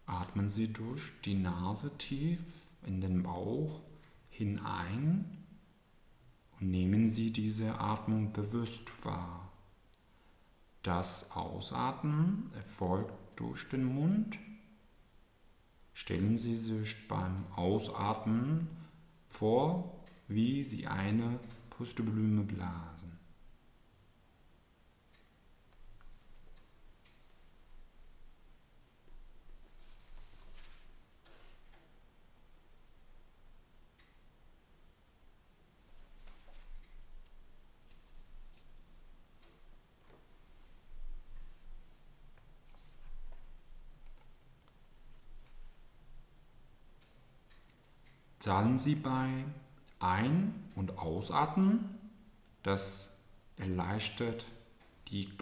Atmen 0.06 0.48
Sie 0.48 0.72
durch 0.72 1.12
die 1.24 1.34
Nase 1.34 1.96
tief 1.98 2.40
in 2.86 3.00
den 3.00 3.24
Bauch 3.24 3.82
hinein 4.30 5.24
und 6.58 6.70
nehmen 6.70 7.06
Sie 7.06 7.32
diese 7.32 7.78
Atmung 7.78 8.32
bewusst 8.32 9.04
wahr. 9.04 9.50
Das 10.82 11.32
Ausatmen 11.32 12.50
erfolgt 12.54 13.12
durch 13.34 13.68
den 13.68 13.84
Mund. 13.84 14.38
Stellen 15.92 16.38
Sie 16.38 16.56
sich 16.56 17.08
beim 17.08 17.44
Ausatmen 17.56 18.68
vor, 19.28 19.98
wie 20.28 20.62
Sie 20.62 20.86
eine 20.86 21.40
Pusteblume 21.70 22.44
blasen. 22.44 22.95
Zahlen 48.46 48.78
Sie 48.78 48.94
bei 48.94 49.44
Ein- 49.98 50.54
und 50.76 50.98
Ausatmen. 50.98 51.98
Das 52.62 53.24
erleichtert 53.56 54.46
die 55.08 55.36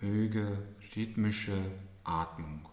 ruhige, 0.00 0.64
rhythmische 0.94 1.72
Atmung. 2.04 2.68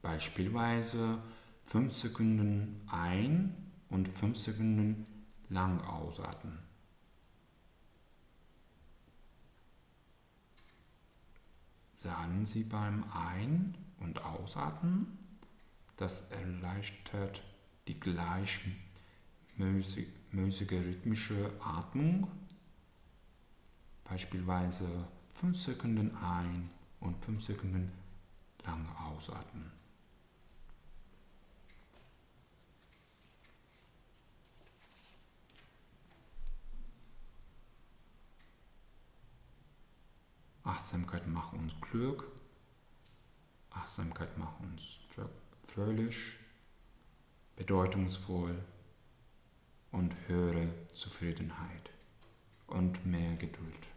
Beispielsweise 0.00 1.18
5 1.66 1.94
Sekunden 1.94 2.80
ein 2.90 3.54
und 3.90 4.08
5 4.08 4.38
Sekunden 4.38 5.04
lang 5.50 5.82
ausatmen. 5.82 6.60
Sagen 11.92 12.46
Sie 12.46 12.64
beim 12.64 13.04
Ein- 13.12 13.83
und 14.04 14.22
Ausatmen, 14.22 15.18
das 15.96 16.30
erleichtert 16.30 17.42
die 17.88 17.98
gleichmäßige 17.98 18.76
rhythmische 20.70 21.50
Atmung, 21.60 22.28
beispielsweise 24.04 25.08
5 25.34 25.58
Sekunden 25.58 26.16
ein 26.16 26.70
und 27.00 27.24
5 27.24 27.42
Sekunden 27.42 27.90
lang 28.64 28.88
ausatmen. 28.96 29.72
Achtsamkeit 40.64 41.26
macht 41.26 41.52
uns 41.52 41.78
klug. 41.80 42.33
Achtsamkeit 43.74 44.36
macht 44.38 44.60
uns 44.60 45.00
fröhlich, 45.64 46.36
bedeutungsvoll 47.56 48.62
und 49.92 50.16
höhere 50.26 50.68
Zufriedenheit 50.92 51.90
und 52.66 53.04
mehr 53.06 53.36
Geduld. 53.36 53.93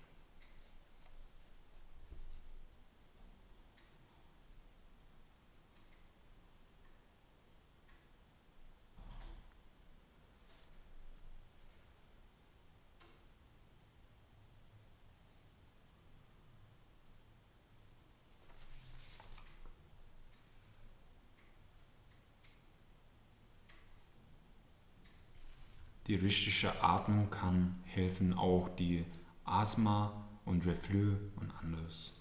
Die 26.07 26.15
richtige 26.15 26.81
Atmung 26.81 27.29
kann 27.29 27.81
helfen, 27.83 28.33
auch 28.33 28.69
die 28.69 29.05
Asthma 29.43 30.25
und 30.45 30.65
Reflux 30.65 31.19
und 31.35 31.51
anderes. 31.51 32.13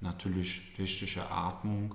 Natürlich, 0.00 0.76
richtige 0.76 1.30
Atmung 1.30 1.94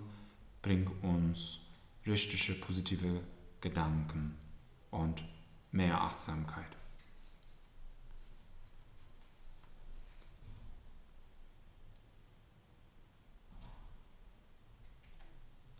bringt 0.62 1.03
uns 1.03 1.60
richtige 2.06 2.53
positive 2.53 3.21
Gedanken 3.60 4.38
und 4.89 5.25
mehr 5.71 5.99
Achtsamkeit. 5.99 6.77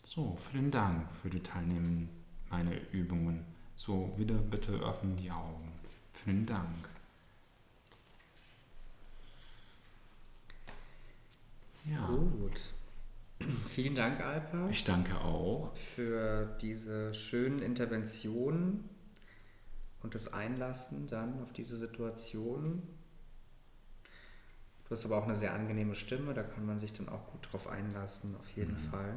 So, 0.04 0.36
vielen 0.36 0.72
Dank 0.72 1.10
für 1.16 1.30
die 1.30 1.42
Teilnehmung 1.42 2.10
meiner 2.50 2.76
Übungen. 2.92 3.53
So, 3.76 4.14
wieder 4.18 4.36
bitte 4.36 4.74
öffnen 4.74 5.16
die 5.16 5.32
Augen. 5.32 5.72
Vielen 6.14 6.46
Dank. 6.46 6.90
Ja. 11.86 12.08
Gut. 12.08 12.74
Vielen 13.70 13.96
Dank, 13.96 14.22
Alpa. 14.22 14.70
Ich 14.70 14.84
danke 14.84 15.20
auch. 15.20 15.76
Für 15.76 16.58
diese 16.62 17.14
schönen 17.14 17.60
Interventionen 17.60 18.90
und 20.02 20.16
das 20.16 20.32
Einlassen 20.32 21.08
dann 21.08 21.42
auf 21.42 21.52
diese 21.54 21.78
Situation. 21.78 22.84
Du 24.86 24.92
hast 24.92 25.06
aber 25.06 25.18
auch 25.18 25.24
eine 25.24 25.36
sehr 25.36 25.54
angenehme 25.54 25.96
Stimme, 25.96 26.34
da 26.34 26.44
kann 26.44 26.66
man 26.66 26.78
sich 26.78 26.94
dann 26.94 27.10
auch 27.10 27.32
gut 27.32 27.52
drauf 27.52 27.68
einlassen, 27.68 28.36
auf 28.36 28.50
jeden 28.56 28.74
mhm. 28.74 28.90
Fall. 28.90 29.14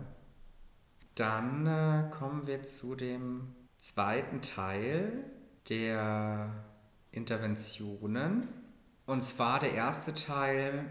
Dann 1.17 1.67
äh, 1.67 2.11
kommen 2.11 2.47
wir 2.47 2.65
zu 2.65 2.95
dem 2.95 3.55
zweiten 3.93 4.43
Teil 4.43 5.25
der 5.69 6.65
Interventionen. 7.13 8.49
Und 9.07 9.25
zwar 9.25 9.61
der 9.61 9.73
erste 9.73 10.15
Teil, 10.15 10.85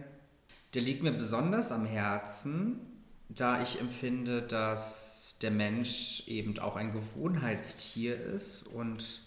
der 0.73 0.81
liegt 0.81 1.03
mir 1.03 1.11
besonders 1.11 1.71
am 1.71 1.85
Herzen, 1.85 2.79
da 3.27 3.61
ich 3.61 3.79
empfinde, 3.81 4.41
dass 4.41 5.37
der 5.41 5.51
Mensch 5.51 6.27
eben 6.27 6.57
auch 6.59 6.77
ein 6.77 6.93
Gewohnheitstier 6.93 8.17
ist 8.17 8.63
und 8.67 9.21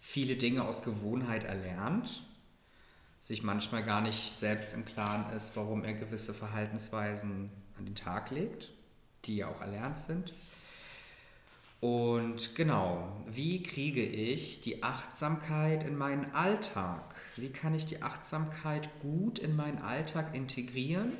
viele 0.00 0.36
Dinge 0.36 0.64
aus 0.64 0.82
Gewohnheit 0.82 1.44
erlernt, 1.44 2.22
sich 3.22 3.42
manchmal 3.42 3.84
gar 3.84 4.02
nicht 4.02 4.36
selbst 4.36 4.74
im 4.74 4.84
Klaren 4.84 5.34
ist, 5.34 5.56
warum 5.56 5.82
er 5.84 5.94
gewisse 5.94 6.34
Verhaltensweisen 6.34 7.50
an 7.78 7.86
den 7.86 7.94
Tag 7.94 8.30
legt, 8.30 8.70
die 9.24 9.36
ja 9.36 9.48
auch 9.48 9.60
erlernt 9.62 9.98
sind. 9.98 10.32
Und 11.80 12.56
genau, 12.56 13.22
wie 13.26 13.62
kriege 13.62 14.02
ich 14.02 14.62
die 14.62 14.82
Achtsamkeit 14.82 15.84
in 15.84 15.96
meinen 15.96 16.34
Alltag? 16.34 17.14
Wie 17.36 17.50
kann 17.50 17.74
ich 17.74 17.86
die 17.86 18.02
Achtsamkeit 18.02 18.88
gut 19.00 19.38
in 19.38 19.54
meinen 19.54 19.78
Alltag 19.78 20.34
integrieren? 20.34 21.12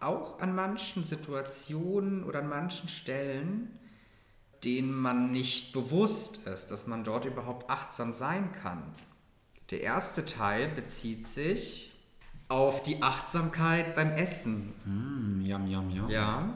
Auch 0.00 0.40
an 0.40 0.54
manchen 0.54 1.04
Situationen 1.04 2.24
oder 2.24 2.40
an 2.40 2.48
manchen 2.48 2.90
Stellen, 2.90 3.78
denen 4.64 4.92
man 4.92 5.32
nicht 5.32 5.72
bewusst 5.72 6.46
ist, 6.46 6.68
dass 6.68 6.86
man 6.86 7.04
dort 7.04 7.24
überhaupt 7.24 7.70
achtsam 7.70 8.12
sein 8.12 8.52
kann. 8.52 8.82
Der 9.70 9.80
erste 9.80 10.26
Teil 10.26 10.68
bezieht 10.68 11.26
sich 11.26 11.90
auf 12.48 12.82
die 12.82 13.02
Achtsamkeit 13.02 13.94
beim 13.94 14.10
Essen. 14.10 14.74
Mm, 14.84 15.40
yum, 15.46 15.66
yum, 15.66 15.90
yum. 15.90 16.10
Ja 16.10 16.54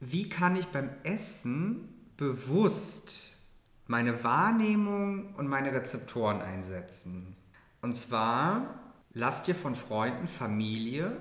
wie 0.00 0.28
kann 0.28 0.56
ich 0.56 0.66
beim 0.66 0.90
Essen 1.02 1.88
bewusst 2.16 3.38
meine 3.86 4.22
Wahrnehmung 4.22 5.34
und 5.34 5.48
meine 5.48 5.72
Rezeptoren 5.72 6.42
einsetzen. 6.42 7.34
Und 7.80 7.96
zwar 7.96 8.94
lass 9.14 9.44
dir 9.44 9.54
von 9.54 9.74
Freunden, 9.74 10.28
Familie 10.28 11.16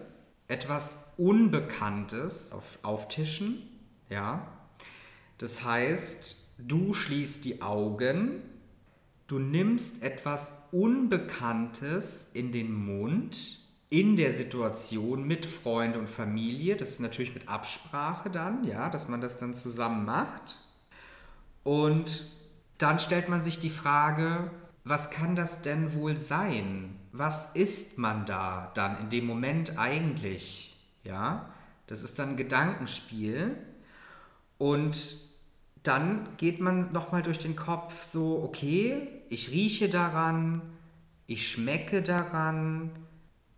etwas 0.48 1.14
Unbekanntes 1.18 2.52
auf, 2.52 2.80
auftischen. 2.82 3.64
Ja? 4.10 4.48
Das 5.38 5.64
heißt, 5.64 6.56
du 6.58 6.94
schließt 6.94 7.46
die 7.46 7.62
Augen, 7.62 8.42
du 9.28 9.40
nimmst 9.40 10.04
etwas 10.04 10.68
Unbekanntes 10.72 12.32
in 12.34 12.52
den 12.52 12.74
Mund 12.74 13.60
in 13.90 14.18
der 14.18 14.32
Situation 14.32 15.26
mit 15.26 15.46
Freund 15.46 15.96
und 15.96 16.10
Familie. 16.10 16.76
Das 16.76 16.92
ist 16.92 17.00
natürlich 17.00 17.34
mit 17.34 17.48
Absprache 17.48 18.30
dann, 18.30 18.66
ja, 18.66 18.90
dass 18.90 19.08
man 19.08 19.22
das 19.22 19.40
dann 19.40 19.54
zusammen 19.54 20.06
macht. 20.06 20.58
Und 21.64 22.30
dann 22.78 23.00
stellt 23.00 23.30
man 23.30 23.44
sich 23.44 23.60
die 23.60 23.70
Frage, 23.70 24.52
was 24.84 25.10
kann 25.10 25.36
das 25.36 25.62
denn 25.62 25.94
wohl 25.94 26.18
sein? 26.18 27.00
Was 27.12 27.56
ist 27.56 27.98
man 27.98 28.26
da 28.26 28.72
dann 28.76 29.00
in 29.00 29.10
dem 29.10 29.26
Moment 29.26 29.78
eigentlich? 29.78 30.78
Ja, 31.04 31.50
das 31.88 32.04
ist 32.04 32.20
dann 32.20 32.32
ein 32.32 32.38
Gedankenspiel. 32.38 33.58
Und 34.58 35.18
dann 35.84 36.28
geht 36.38 36.60
man 36.60 36.92
nochmal 36.92 37.24
durch 37.24 37.40
den 37.40 37.56
Kopf 37.56 38.04
so, 38.04 38.44
okay, 38.44 39.08
ich 39.30 39.52
rieche 39.52 39.90
daran, 39.90 40.62
ich 41.26 41.50
schmecke 41.50 42.02
daran, 42.02 42.92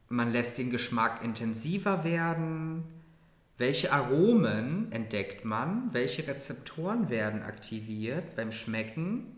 man 0.10 0.32
lässt 0.32 0.58
den 0.58 0.72
Geschmack 0.72 1.24
intensiver 1.24 2.04
werden. 2.04 2.84
Welche 3.58 3.91
Aromen 3.91 4.91
entdeckt 4.91 5.45
man? 5.45 5.93
Welche 5.93 6.28
Rezeptoren 6.28 7.10
werden 7.10 7.43
aktiviert 7.43 8.36
beim 8.36 8.52
Schmecken? 8.52 9.36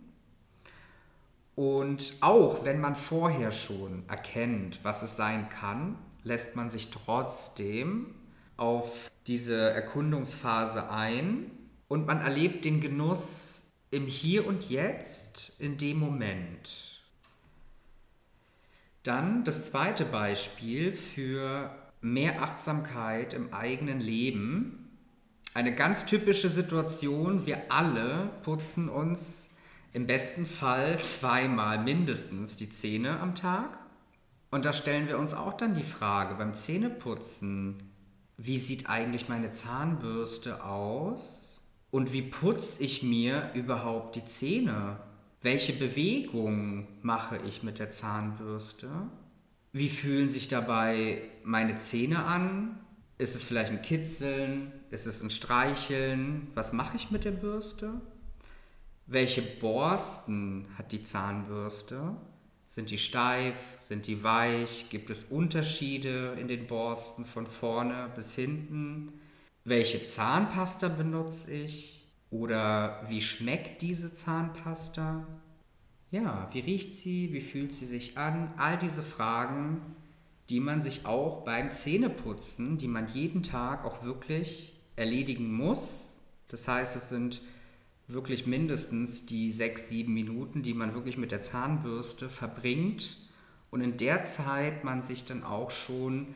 Und 1.56 2.14
auch 2.22 2.64
wenn 2.64 2.80
man 2.80 2.96
vorher 2.96 3.52
schon 3.52 4.04
erkennt, 4.08 4.80
was 4.84 5.04
es 5.04 5.16
sein 5.16 5.50
kann, 5.50 5.98
lässt 6.24 6.56
man 6.56 6.70
sich 6.70 6.90
trotzdem 6.90 8.16
auf 8.58 9.12
diese 9.28 9.72
Erkundungsphase 9.72 10.90
ein 10.90 11.52
und 11.88 12.08
man 12.08 12.22
erlebt 12.22 12.64
den 12.64 12.80
Genuss 12.80 13.72
im 13.92 14.06
Hier 14.06 14.48
und 14.48 14.70
Jetzt, 14.70 15.60
in 15.60 15.78
dem 15.78 16.00
Moment. 16.00 16.91
Dann 19.04 19.44
das 19.44 19.72
zweite 19.72 20.06
Beispiel 20.06 20.94
für 20.94 21.76
mehr 22.02 22.42
Achtsamkeit 22.42 23.34
im 23.34 23.54
eigenen 23.54 24.00
Leben. 24.00 24.90
Eine 25.54 25.74
ganz 25.76 26.06
typische 26.06 26.50
Situation, 26.50 27.46
wir 27.46 27.72
alle 27.72 28.30
putzen 28.44 28.90
uns 28.90 29.58
im 29.94 30.08
besten 30.08 30.46
Fall 30.46 31.00
zweimal 31.00 31.84
mindestens 31.84 32.58
die 32.58 32.70
Zähne 32.70 33.20
am 33.20 33.36
Tag. 33.36 33.78
Und 34.52 34.66
da 34.66 34.74
stellen 34.74 35.08
wir 35.08 35.18
uns 35.18 35.34
auch 35.34 35.54
dann 35.54 35.76
die 35.76 35.84
Frage 35.84 36.36
beim 36.36 36.54
Zähneputzen, 36.54 37.82
wie 38.38 38.58
sieht 38.58 38.90
eigentlich 38.90 39.30
meine 39.30 39.52
Zahnbürste 39.52 40.64
aus? 40.64 41.62
Und 41.92 42.14
wie 42.14 42.24
putze 42.24 42.84
ich 42.84 43.04
mir 43.04 43.52
überhaupt 43.54 44.16
die 44.16 44.24
Zähne? 44.24 44.98
Welche 45.44 45.74
Bewegungen 45.74 46.88
mache 47.02 47.40
ich 47.48 47.64
mit 47.64 47.80
der 47.80 47.90
Zahnbürste? 47.90 48.92
Wie 49.74 49.90
fühlen 49.90 50.30
sich 50.30 50.50
dabei 50.50 51.24
meine 51.44 51.78
Zähne 51.78 52.26
an? 52.26 52.80
Ist 53.18 53.36
es 53.36 53.44
vielleicht 53.44 53.72
ein 53.72 53.82
Kitzeln? 53.82 54.72
Ist 54.92 55.08
es 55.08 55.24
ein 55.24 55.32
Streicheln? 55.32 56.48
Was 56.54 56.74
mache 56.74 56.96
ich 56.96 57.10
mit 57.10 57.26
der 57.26 57.32
Bürste? 57.32 58.02
Welche 59.08 59.42
Borsten 59.42 60.68
hat 60.78 60.92
die 60.92 61.02
Zahnbürste? 61.02 62.16
Sind 62.68 62.92
die 62.92 63.00
steif? 63.00 63.56
Sind 63.80 64.06
die 64.06 64.24
weich? 64.24 64.90
Gibt 64.92 65.10
es 65.10 65.24
Unterschiede 65.24 66.38
in 66.40 66.48
den 66.48 66.68
Borsten 66.68 67.26
von 67.26 67.48
vorne 67.48 68.12
bis 68.16 68.36
hinten? 68.36 69.14
Welche 69.66 70.04
Zahnpasta 70.04 70.88
benutze 70.88 71.52
ich? 71.52 72.01
Oder 72.32 73.04
wie 73.10 73.22
schmeckt 73.22 73.82
diese 73.82 74.13
Zahnpasta? 74.13 75.28
Ja, 76.12 76.50
wie 76.54 76.62
riecht 76.62 76.96
sie? 76.96 77.32
Wie 77.34 77.41
fühlt 77.41 77.74
sie 77.74 77.86
sich 77.86 78.17
an? 78.17 78.54
All 78.58 78.78
diese 78.78 79.04
Fragen, 79.04 79.96
die 80.50 80.62
man 80.62 80.82
sich 80.82 81.06
auch 81.06 81.44
beim 81.44 81.72
Zähneputzen, 81.72 82.78
die 82.78 82.88
man 82.88 83.08
jeden 83.10 83.44
Tag 83.44 83.86
auch 83.86 84.04
wirklich 84.04 84.74
erledigen 84.96 85.54
muss. 85.54 86.17
Das 86.48 86.67
heißt, 86.67 86.96
es 86.96 87.10
sind 87.10 87.41
wirklich 88.08 88.48
mindestens 88.48 89.26
die 89.26 89.52
sechs, 89.52 89.89
sieben 89.89 90.13
Minuten, 90.13 90.63
die 90.63 90.74
man 90.74 90.94
wirklich 90.94 91.17
mit 91.17 91.32
der 91.32 91.41
Zahnbürste 91.41 92.30
verbringt 92.30 93.17
und 93.72 93.82
in 93.82 93.98
der 93.98 94.24
Zeit 94.24 94.84
man 94.84 95.02
sich 95.02 95.26
dann 95.26 95.44
auch 95.44 95.72
schon 95.72 96.28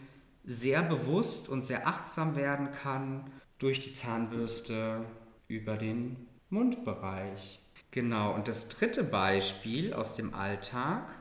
sehr 0.45 0.83
bewusst 0.83 1.49
und 1.49 1.65
sehr 1.65 1.87
achtsam 1.87 2.35
werden 2.35 2.71
kann 2.71 3.29
durch 3.57 3.81
die 3.81 3.93
Zahnbürste 3.93 5.05
über 5.47 5.77
den 5.77 6.27
Mundbereich. 6.49 7.59
Genau, 7.91 8.33
und 8.33 8.47
das 8.47 8.69
dritte 8.69 9.03
Beispiel 9.03 9.93
aus 9.93 10.13
dem 10.13 10.33
Alltag 10.33 11.13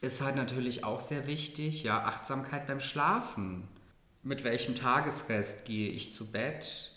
ist 0.00 0.22
halt 0.22 0.36
natürlich 0.36 0.84
auch 0.84 1.00
sehr 1.00 1.26
wichtig, 1.26 1.82
ja, 1.82 2.04
Achtsamkeit 2.04 2.66
beim 2.66 2.80
Schlafen. 2.80 3.68
Mit 4.22 4.44
welchem 4.44 4.74
Tagesrest 4.74 5.66
gehe 5.66 5.90
ich 5.90 6.12
zu 6.12 6.32
Bett? 6.32 6.92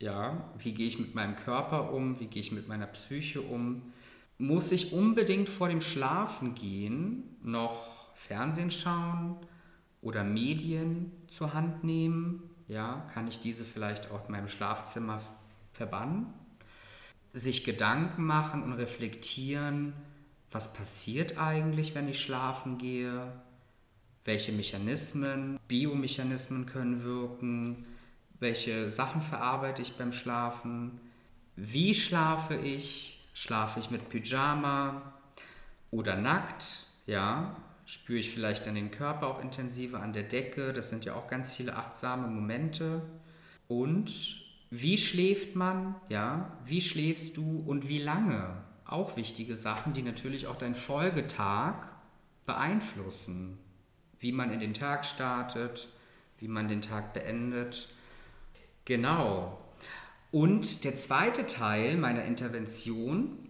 Ja, 0.00 0.50
wie 0.58 0.74
gehe 0.74 0.86
ich 0.86 0.98
mit 0.98 1.14
meinem 1.14 1.36
Körper 1.36 1.92
um? 1.92 2.20
Wie 2.20 2.26
gehe 2.26 2.40
ich 2.40 2.52
mit 2.52 2.68
meiner 2.68 2.86
Psyche 2.86 3.40
um? 3.42 3.92
Muss 4.38 4.70
ich 4.70 4.92
unbedingt 4.92 5.48
vor 5.48 5.68
dem 5.68 5.80
Schlafen 5.80 6.54
gehen 6.54 7.36
noch 7.42 8.14
Fernsehen 8.14 8.70
schauen 8.70 9.36
oder 10.00 10.22
Medien 10.24 11.12
zur 11.26 11.54
Hand 11.54 11.84
nehmen? 11.84 12.50
Ja, 12.68 13.06
kann 13.12 13.28
ich 13.28 13.40
diese 13.40 13.64
vielleicht 13.64 14.10
auch 14.10 14.26
in 14.26 14.32
meinem 14.32 14.48
Schlafzimmer 14.48 15.20
verbannen? 15.78 16.26
Sich 17.32 17.64
Gedanken 17.64 18.24
machen 18.24 18.62
und 18.62 18.74
reflektieren, 18.74 19.94
was 20.50 20.74
passiert 20.74 21.38
eigentlich, 21.38 21.94
wenn 21.94 22.08
ich 22.08 22.20
schlafen 22.20 22.76
gehe? 22.76 23.32
Welche 24.26 24.52
Mechanismen, 24.52 25.58
Biomechanismen 25.68 26.66
können 26.66 27.02
wirken? 27.02 27.86
welche 28.40 28.90
Sachen 28.90 29.20
verarbeite 29.20 29.82
ich 29.82 29.96
beim 29.96 30.12
Schlafen, 30.12 31.00
wie 31.56 31.94
schlafe 31.94 32.54
ich, 32.54 33.26
schlafe 33.34 33.80
ich 33.80 33.90
mit 33.90 34.08
Pyjama 34.08 35.12
oder 35.90 36.16
nackt, 36.16 36.86
ja, 37.06 37.56
spüre 37.84 38.18
ich 38.18 38.30
vielleicht 38.30 38.66
dann 38.66 38.74
den 38.74 38.90
Körper 38.90 39.26
auch 39.26 39.42
intensiver 39.42 40.00
an 40.00 40.12
der 40.12 40.22
Decke, 40.22 40.72
das 40.72 40.90
sind 40.90 41.04
ja 41.04 41.14
auch 41.14 41.26
ganz 41.26 41.52
viele 41.52 41.74
achtsame 41.76 42.28
Momente 42.28 43.02
und 43.66 44.44
wie 44.70 44.98
schläft 44.98 45.56
man, 45.56 45.94
ja, 46.08 46.58
wie 46.64 46.80
schläfst 46.80 47.36
du? 47.36 47.62
Und 47.66 47.88
wie 47.88 47.98
lange, 47.98 48.62
auch 48.84 49.16
wichtige 49.16 49.56
Sachen, 49.56 49.94
die 49.94 50.02
natürlich 50.02 50.46
auch 50.46 50.56
deinen 50.56 50.74
Folgetag 50.74 51.88
beeinflussen, 52.46 53.58
wie 54.18 54.32
man 54.32 54.50
in 54.50 54.60
den 54.60 54.74
Tag 54.74 55.04
startet, 55.06 55.88
wie 56.38 56.48
man 56.48 56.68
den 56.68 56.82
Tag 56.82 57.14
beendet. 57.14 57.88
Genau. 58.84 59.58
Und 60.30 60.84
der 60.84 60.96
zweite 60.96 61.46
Teil 61.46 61.96
meiner 61.96 62.24
Intervention, 62.24 63.48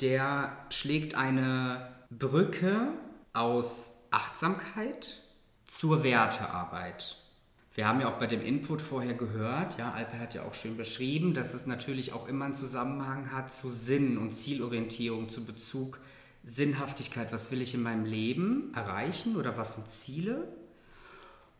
der 0.00 0.56
schlägt 0.70 1.14
eine 1.14 1.92
Brücke 2.10 2.92
aus 3.32 4.02
Achtsamkeit 4.10 5.22
zur 5.66 6.02
Wertearbeit. 6.02 7.16
Wir 7.78 7.86
haben 7.86 8.00
ja 8.00 8.08
auch 8.08 8.18
bei 8.18 8.26
dem 8.26 8.42
Input 8.42 8.82
vorher 8.82 9.14
gehört, 9.14 9.78
ja, 9.78 9.92
Alpe 9.92 10.18
hat 10.18 10.34
ja 10.34 10.42
auch 10.42 10.52
schön 10.52 10.76
beschrieben, 10.76 11.32
dass 11.32 11.54
es 11.54 11.66
natürlich 11.66 12.12
auch 12.12 12.26
immer 12.26 12.46
einen 12.46 12.56
Zusammenhang 12.56 13.30
hat 13.30 13.52
zu 13.52 13.70
Sinn 13.70 14.18
und 14.18 14.32
Zielorientierung, 14.32 15.28
zu 15.28 15.44
Bezug 15.44 16.00
Sinnhaftigkeit. 16.42 17.32
Was 17.32 17.52
will 17.52 17.62
ich 17.62 17.74
in 17.74 17.82
meinem 17.84 18.04
Leben 18.04 18.72
erreichen 18.74 19.36
oder 19.36 19.56
was 19.56 19.76
sind 19.76 19.88
Ziele? 19.90 20.48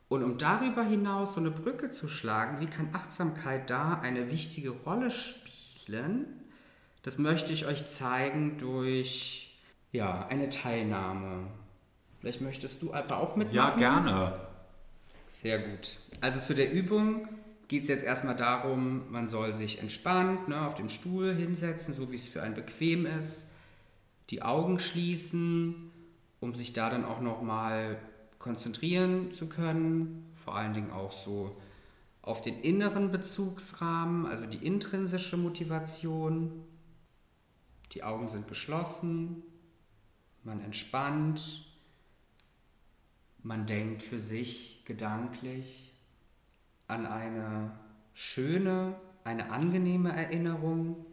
Und 0.09 0.25
um 0.25 0.39
darüber 0.39 0.83
hinaus 0.83 1.35
so 1.35 1.41
eine 1.41 1.53
Brücke 1.53 1.91
zu 1.91 2.09
schlagen, 2.09 2.59
wie 2.59 2.67
kann 2.67 2.89
Achtsamkeit 2.95 3.71
da 3.71 4.01
eine 4.01 4.29
wichtige 4.29 4.71
Rolle 4.71 5.13
spielen, 5.13 6.27
das 7.05 7.19
möchte 7.19 7.53
ich 7.53 7.65
euch 7.65 7.87
zeigen 7.87 8.59
durch 8.59 9.57
ja, 9.93 10.27
eine 10.27 10.51
Teilnahme. 10.51 11.47
Vielleicht 12.19 12.41
möchtest 12.41 12.83
du 12.83 12.93
aber 12.93 13.19
auch 13.19 13.37
mitmachen? 13.37 13.55
Ja, 13.55 13.77
gerne. 13.77 14.48
Sehr 15.41 15.61
gut. 15.61 15.99
Also 16.21 16.41
zu 16.41 16.53
der 16.53 16.73
Übung 16.73 17.29
geht 17.69 17.83
es 17.83 17.89
jetzt 17.89 18.03
erstmal 18.03 18.37
darum, 18.37 19.09
man 19.13 19.29
soll 19.29 19.55
sich 19.55 19.79
entspannt 19.79 20.49
ne, 20.49 20.67
auf 20.67 20.75
dem 20.75 20.89
Stuhl 20.89 21.33
hinsetzen, 21.33 21.95
so 21.95 22.11
wie 22.11 22.17
es 22.17 22.27
für 22.27 22.43
einen 22.43 22.57
bequem 22.57 23.07
ist, 23.07 23.53
die 24.31 24.43
Augen 24.43 24.81
schließen, 24.81 25.93
um 26.41 26.57
sich 26.57 26.73
da 26.73 26.91
dann 26.91 27.05
auch 27.05 27.21
nochmal 27.21 27.99
konzentrieren 28.41 29.33
zu 29.33 29.49
können, 29.49 30.27
vor 30.45 30.57
allen 30.57 30.75
Dingen 30.75 30.91
auch 30.91 31.13
so 31.13 31.57
auf 32.21 32.43
den 32.43 32.61
inneren 32.61 33.13
Bezugsrahmen, 33.13 34.27
also 34.27 34.45
die 34.45 34.67
intrinsische 34.67 35.37
Motivation. 35.37 36.65
Die 37.93 38.03
Augen 38.03 38.27
sind 38.27 38.49
geschlossen, 38.49 39.45
man 40.43 40.61
entspannt, 40.65 41.68
man 43.49 43.67
denkt 43.67 44.03
für 44.03 44.19
sich 44.19 44.83
gedanklich 44.85 45.91
an 46.87 47.07
eine 47.07 47.73
schöne, 48.13 48.95
eine 49.25 49.51
angenehme 49.51 50.15
Erinnerung, 50.15 51.07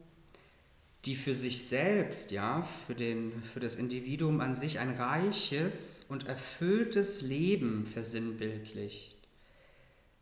die 1.06 1.15
für 1.15 1.34
sich 1.34 1.65
selbst, 1.65 2.32
ja, 2.32 2.67
für, 2.86 2.93
den, 2.93 3.41
für 3.54 3.62
das 3.62 3.78
Individuum 3.78 4.41
an 4.41 4.54
sich 4.54 4.80
ein 4.80 4.98
reiches 4.98 6.04
und 6.10 6.28
erfülltes 6.28 7.21
Leben 7.21 7.86
versinnbildlicht. 7.86 9.15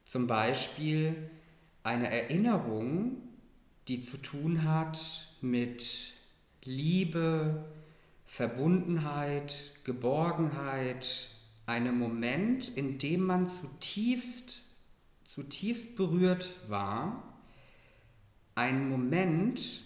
Zum 0.06 0.28
Beispiel 0.28 1.16
eine 1.82 2.12
Erinnerung, 2.12 3.18
die 3.88 4.02
zu 4.02 4.18
tun 4.18 4.66
hat 4.66 5.30
mit 5.42 6.14
Liebe, 6.64 7.66
Verbundenheit, 8.28 9.72
Geborgenheit, 9.84 11.33
einem 11.66 11.98
Moment, 11.98 12.70
in 12.76 12.98
dem 12.98 13.26
man 13.26 13.48
zutiefst, 13.48 14.64
zutiefst 15.26 15.96
berührt 15.96 16.50
war, 16.68 17.40
ein 18.56 18.90
Moment, 18.90 19.84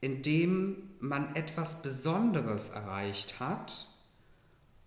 in 0.00 0.22
dem 0.22 0.90
man 1.00 1.34
etwas 1.34 1.82
Besonderes 1.82 2.70
erreicht 2.70 3.40
hat 3.40 3.88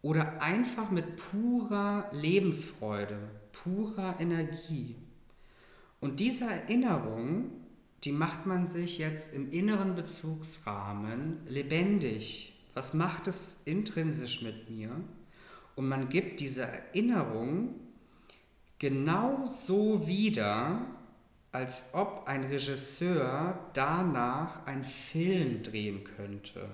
oder 0.01 0.41
einfach 0.41 0.91
mit 0.91 1.15
purer 1.15 2.09
Lebensfreude, 2.11 3.17
purer 3.51 4.19
Energie. 4.19 4.95
Und 5.99 6.19
diese 6.19 6.45
Erinnerung, 6.45 7.51
die 8.03 8.11
macht 8.11 8.45
man 8.45 8.67
sich 8.67 8.97
jetzt 8.97 9.33
im 9.33 9.51
inneren 9.51 9.95
Bezugsrahmen 9.95 11.37
lebendig. 11.47 12.53
Was 12.73 12.93
macht 12.93 13.27
es 13.27 13.63
intrinsisch 13.65 14.41
mit 14.41 14.69
mir? 14.69 14.91
Und 15.79 15.87
man 15.87 16.09
gibt 16.09 16.41
diese 16.41 16.63
Erinnerung 16.63 17.73
genau 18.79 19.47
so 19.47 20.05
wieder, 20.05 20.81
als 21.53 21.91
ob 21.93 22.27
ein 22.27 22.43
Regisseur 22.43 23.57
danach 23.71 24.65
einen 24.65 24.83
Film 24.83 25.63
drehen 25.63 26.03
könnte. 26.03 26.67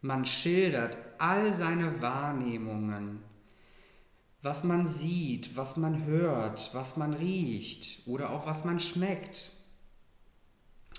Man 0.00 0.24
schildert 0.24 0.96
all 1.18 1.52
seine 1.52 2.00
Wahrnehmungen, 2.00 3.22
was 4.40 4.64
man 4.64 4.86
sieht, 4.86 5.54
was 5.54 5.76
man 5.76 6.06
hört, 6.06 6.70
was 6.72 6.96
man 6.96 7.12
riecht 7.12 8.08
oder 8.08 8.30
auch 8.30 8.46
was 8.46 8.64
man 8.64 8.80
schmeckt. 8.80 9.52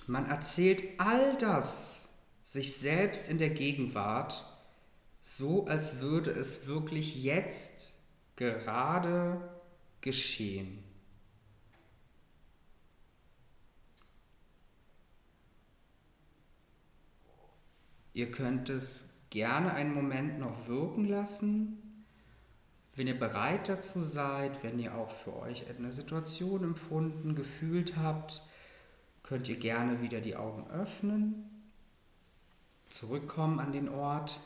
Man 0.05 0.28
erzählt 0.28 0.84
all 0.99 1.36
das 1.38 2.09
sich 2.43 2.78
selbst 2.78 3.32
in 3.32 3.39
der 3.39 3.49
Gegenwart 3.49 4.51
so, 5.22 5.65
als 5.67 6.01
würde 6.01 6.32
es 6.32 6.67
wirklich 6.67 7.24
jetzt 7.24 7.99
gerade 8.36 9.39
geschehen. 10.01 10.84
Ihr 18.13 18.32
könnt 18.32 18.69
es 18.69 19.13
gerne 19.30 19.74
einen 19.74 19.93
Moment 19.93 20.39
noch 20.39 20.67
wirken 20.67 21.05
lassen. 21.05 22.05
Wenn 22.95 23.07
ihr 23.07 23.17
bereit 23.17 23.69
dazu 23.69 24.01
seid, 24.01 24.63
wenn 24.63 24.78
ihr 24.78 24.95
auch 24.95 25.11
für 25.11 25.36
euch 25.38 25.65
eine 25.69 25.93
Situation 25.93 26.63
empfunden, 26.63 27.36
gefühlt 27.36 27.95
habt, 27.95 28.41
könnt 29.24 29.47
ihr 29.47 29.57
gerne 29.57 30.01
wieder 30.01 30.19
die 30.19 30.36
Augen 30.36 30.69
öffnen, 30.69 31.49
zurückkommen 32.89 33.59
an 33.59 33.72
den 33.72 33.88
Ort. 33.88 34.41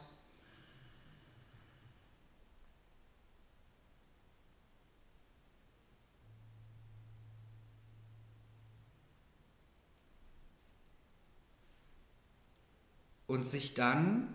Und 13.28 13.47
sich 13.47 13.73
dann 13.73 14.34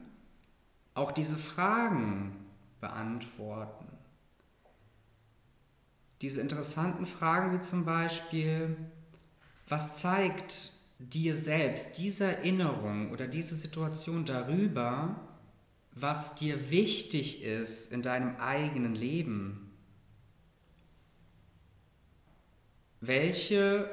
auch 0.95 1.13
diese 1.13 1.37
Fragen 1.37 2.37
beantworten. 2.81 3.87
Diese 6.21 6.41
interessanten 6.41 7.07
Fragen 7.07 7.57
wie 7.57 7.63
zum 7.63 7.85
Beispiel, 7.85 8.77
was 9.69 9.97
zeigt 9.97 10.73
dir 10.99 11.35
selbst 11.35 11.97
diese 11.97 12.25
Erinnerung 12.25 13.11
oder 13.11 13.27
diese 13.27 13.55
Situation 13.55 14.27
darüber, 14.27 15.17
was 15.93 16.35
dir 16.35 16.71
wichtig 16.71 17.43
ist 17.43 17.93
in 17.93 18.03
deinem 18.03 18.37
eigenen 18.37 18.95
Leben? 18.95 19.71
Welche 23.01 23.91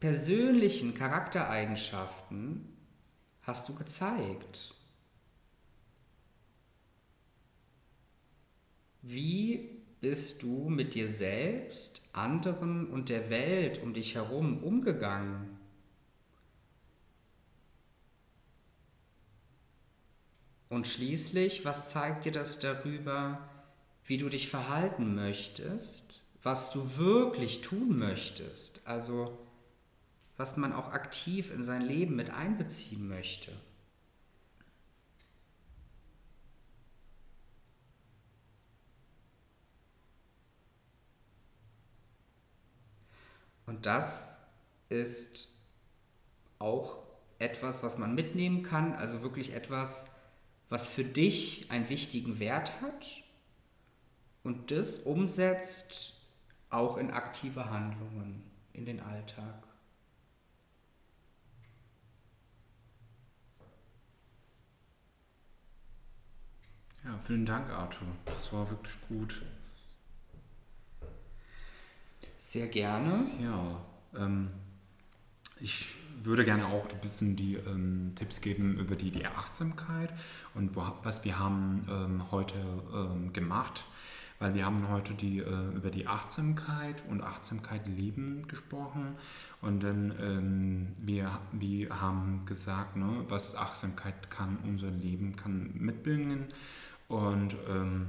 persönlichen 0.00 0.94
Charaktereigenschaften 0.94 2.76
hast 3.50 3.68
du 3.68 3.74
gezeigt? 3.74 4.72
Wie 9.02 9.82
bist 10.00 10.44
du 10.44 10.68
mit 10.68 10.94
dir 10.94 11.08
selbst, 11.08 12.00
anderen 12.12 12.86
und 12.86 13.08
der 13.08 13.28
Welt 13.28 13.82
um 13.82 13.92
dich 13.92 14.14
herum 14.14 14.62
umgegangen? 14.62 15.58
Und 20.68 20.86
schließlich, 20.86 21.64
was 21.64 21.90
zeigt 21.90 22.26
dir 22.26 22.32
das 22.32 22.60
darüber, 22.60 23.48
wie 24.04 24.18
du 24.18 24.28
dich 24.28 24.48
verhalten 24.48 25.16
möchtest, 25.16 26.22
was 26.44 26.70
du 26.70 26.96
wirklich 26.96 27.62
tun 27.62 27.98
möchtest, 27.98 28.80
also 28.84 29.36
was 30.40 30.56
man 30.56 30.72
auch 30.72 30.94
aktiv 30.94 31.52
in 31.52 31.62
sein 31.62 31.82
Leben 31.82 32.16
mit 32.16 32.30
einbeziehen 32.30 33.06
möchte? 33.08 33.52
Und 43.66 43.84
das 43.84 44.40
ist 44.88 45.48
auch 46.58 47.02
etwas, 47.38 47.82
was 47.82 47.98
man 47.98 48.14
mitnehmen 48.14 48.62
kann, 48.62 48.94
also 48.94 49.22
wirklich 49.22 49.52
etwas, 49.52 50.10
was 50.70 50.88
für 50.88 51.04
dich 51.04 51.70
einen 51.70 51.90
wichtigen 51.90 52.38
Wert 52.38 52.80
hat 52.80 53.06
und 54.42 54.70
das 54.70 55.00
umsetzt 55.00 56.14
auch 56.70 56.96
in 56.96 57.10
aktive 57.10 57.68
Handlungen 57.68 58.50
in 58.72 58.86
den 58.86 59.00
Alltag. 59.00 59.69
Ja, 67.04 67.18
vielen 67.18 67.46
Dank, 67.46 67.70
Arthur. 67.70 68.08
Das 68.26 68.52
war 68.52 68.68
wirklich 68.68 68.94
gut. 69.08 69.40
Sehr 72.38 72.68
gerne. 72.68 73.24
Ja, 73.42 73.80
ähm, 74.14 74.50
ich 75.60 75.94
würde 76.22 76.44
gerne 76.44 76.66
auch 76.66 76.86
ein 76.90 77.00
bisschen 77.00 77.36
die 77.36 77.54
ähm, 77.54 78.10
Tipps 78.16 78.42
geben 78.42 78.78
über 78.78 78.96
die, 78.96 79.10
die 79.10 79.24
Achtsamkeit 79.24 80.10
und 80.54 80.76
wo, 80.76 80.82
was 81.02 81.24
wir 81.24 81.38
haben 81.38 81.86
ähm, 81.88 82.30
heute 82.30 82.56
ähm, 82.92 83.32
gemacht, 83.32 83.84
weil 84.38 84.52
wir 84.52 84.66
haben 84.66 84.90
heute 84.90 85.14
die, 85.14 85.38
äh, 85.38 85.74
über 85.74 85.90
die 85.90 86.06
Achtsamkeit 86.06 87.02
und 87.08 87.22
Achtsamkeit 87.22 87.88
leben 87.88 88.46
gesprochen 88.46 89.14
und 89.62 89.82
dann 89.82 90.14
ähm, 90.20 90.88
wir, 90.98 91.40
wir 91.52 91.98
haben 91.98 92.44
gesagt, 92.44 92.96
ne, 92.96 93.24
was 93.28 93.56
Achtsamkeit 93.56 94.30
kann 94.30 94.58
unser 94.64 94.90
Leben 94.90 95.36
kann 95.36 95.70
mitbringen 95.74 96.52
und 97.10 97.56
ähm, 97.68 98.06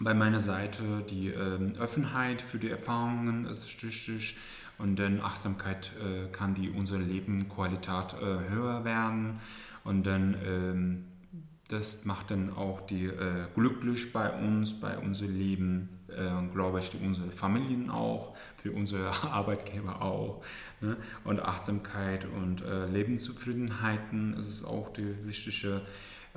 bei 0.00 0.12
meiner 0.12 0.40
Seite 0.40 0.82
die 1.08 1.28
ähm, 1.28 1.74
Offenheit 1.80 2.42
für 2.42 2.58
die 2.58 2.70
Erfahrungen 2.70 3.46
ist 3.46 3.82
wichtig 3.82 4.36
und 4.78 4.98
dann 4.98 5.20
Achtsamkeit 5.20 5.92
äh, 5.96 6.30
kann 6.30 6.54
die 6.54 6.70
unsere 6.70 7.00
Lebensqualität 7.00 8.14
äh, 8.14 8.50
höher 8.50 8.84
werden 8.84 9.40
und 9.84 10.06
dann 10.06 10.36
ähm, 10.44 11.04
das 11.68 12.06
macht 12.06 12.30
dann 12.30 12.54
auch 12.54 12.80
die 12.80 13.06
äh, 13.06 13.46
glücklich 13.54 14.12
bei 14.12 14.30
uns, 14.32 14.80
bei 14.80 14.98
unserem 14.98 15.38
Leben, 15.38 15.88
äh, 16.08 16.50
glaube 16.50 16.80
ich, 16.80 16.90
unsere 17.00 17.30
Familien 17.30 17.90
auch, 17.90 18.34
für 18.56 18.72
unsere 18.72 19.10
Arbeitgeber 19.22 20.00
auch. 20.00 20.42
Ne? 20.80 20.96
Und 21.24 21.40
Achtsamkeit 21.40 22.24
und 22.24 22.62
äh, 22.62 22.86
Lebenszufriedenheiten 22.86 24.34
ist 24.38 24.64
auch 24.64 24.90
die 24.94 25.26
wichtige 25.26 25.82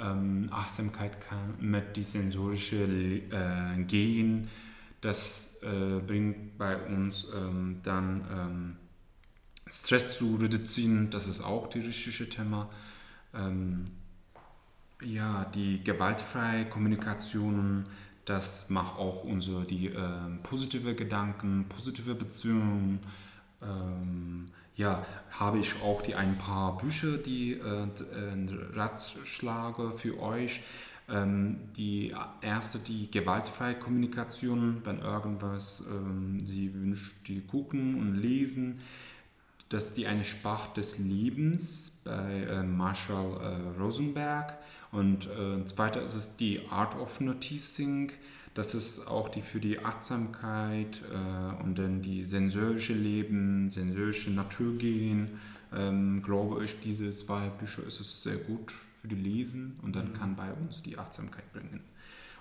ähm, 0.01 0.49
Achtsamkeit 0.51 1.21
kann 1.21 1.55
mit 1.59 1.95
die 1.95 2.03
sensorische 2.03 2.83
äh, 2.83 3.83
Gehen, 3.83 4.49
das 5.01 5.61
äh, 5.63 5.99
bringt 5.99 6.57
bei 6.57 6.77
uns 6.77 7.27
ähm, 7.35 7.77
dann 7.83 8.25
ähm, 8.31 8.75
Stress 9.67 10.17
zu 10.17 10.35
reduzieren, 10.35 11.09
das 11.09 11.27
ist 11.27 11.41
auch 11.41 11.67
die 11.67 11.79
richtige 11.79 12.29
Thema. 12.29 12.69
Ähm, 13.33 13.87
ja, 15.01 15.45
die 15.45 15.83
gewaltfreie 15.83 16.65
Kommunikation, 16.65 17.85
das 18.25 18.69
macht 18.69 18.97
auch 18.97 19.23
unsere 19.23 19.65
die 19.65 19.87
äh, 19.87 19.99
positive 20.43 20.93
Gedanken, 20.93 21.65
positive 21.69 22.13
Beziehungen. 22.13 22.99
Ähm, 23.61 24.49
ja, 24.75 25.05
habe 25.31 25.59
ich 25.59 25.81
auch 25.81 26.01
die 26.01 26.15
ein 26.15 26.37
paar 26.37 26.77
Bücher, 26.77 27.17
die 27.17 27.53
äh, 27.53 27.83
äh, 27.83 27.87
Ratschläge 28.73 29.91
für 29.93 30.19
euch. 30.19 30.61
Ähm, 31.09 31.57
die 31.75 32.15
erste, 32.41 32.79
die 32.79 33.11
gewaltfreie 33.11 33.75
Kommunikation, 33.75 34.81
wenn 34.85 34.99
irgendwas 34.99 35.83
ähm, 35.91 36.37
sie 36.45 36.73
wünscht, 36.73 37.27
die 37.27 37.41
gucken 37.41 37.99
und 37.99 38.15
lesen. 38.15 38.79
Das 39.69 39.89
ist 39.89 39.97
die 39.97 40.07
eine 40.07 40.25
Sprache 40.25 40.73
des 40.75 40.99
Lebens 40.99 42.01
bei 42.03 42.43
äh, 42.43 42.63
Marshall 42.63 43.39
äh, 43.41 43.81
Rosenberg. 43.81 44.57
Und 44.91 45.27
äh, 45.27 45.65
zweiter 45.65 46.01
ist 46.03 46.15
es 46.15 46.37
die 46.37 46.67
Art 46.69 46.95
of 46.97 47.21
Noticing 47.21 48.11
das 48.53 48.75
ist 48.75 49.07
auch 49.07 49.29
die 49.29 49.41
für 49.41 49.59
die 49.59 49.79
Achtsamkeit 49.79 51.01
äh, 51.11 51.63
und 51.63 51.79
dann 51.79 52.01
die 52.01 52.23
sensorische 52.23 52.93
Leben, 52.93 53.69
sensorische 53.69 54.31
Naturgehen. 54.31 55.39
Ähm, 55.73 56.21
glaube 56.21 56.65
ich, 56.65 56.81
diese 56.81 57.09
zwei 57.11 57.47
Bücher 57.47 57.83
ist 57.87 58.01
es 58.01 58.23
sehr 58.23 58.35
gut 58.35 58.73
für 59.01 59.07
die 59.07 59.15
Lesen 59.15 59.79
und 59.83 59.95
dann 59.95 60.09
mhm. 60.09 60.13
kann 60.13 60.35
bei 60.35 60.51
uns 60.51 60.83
die 60.83 60.97
Achtsamkeit 60.97 61.51
bringen. 61.53 61.81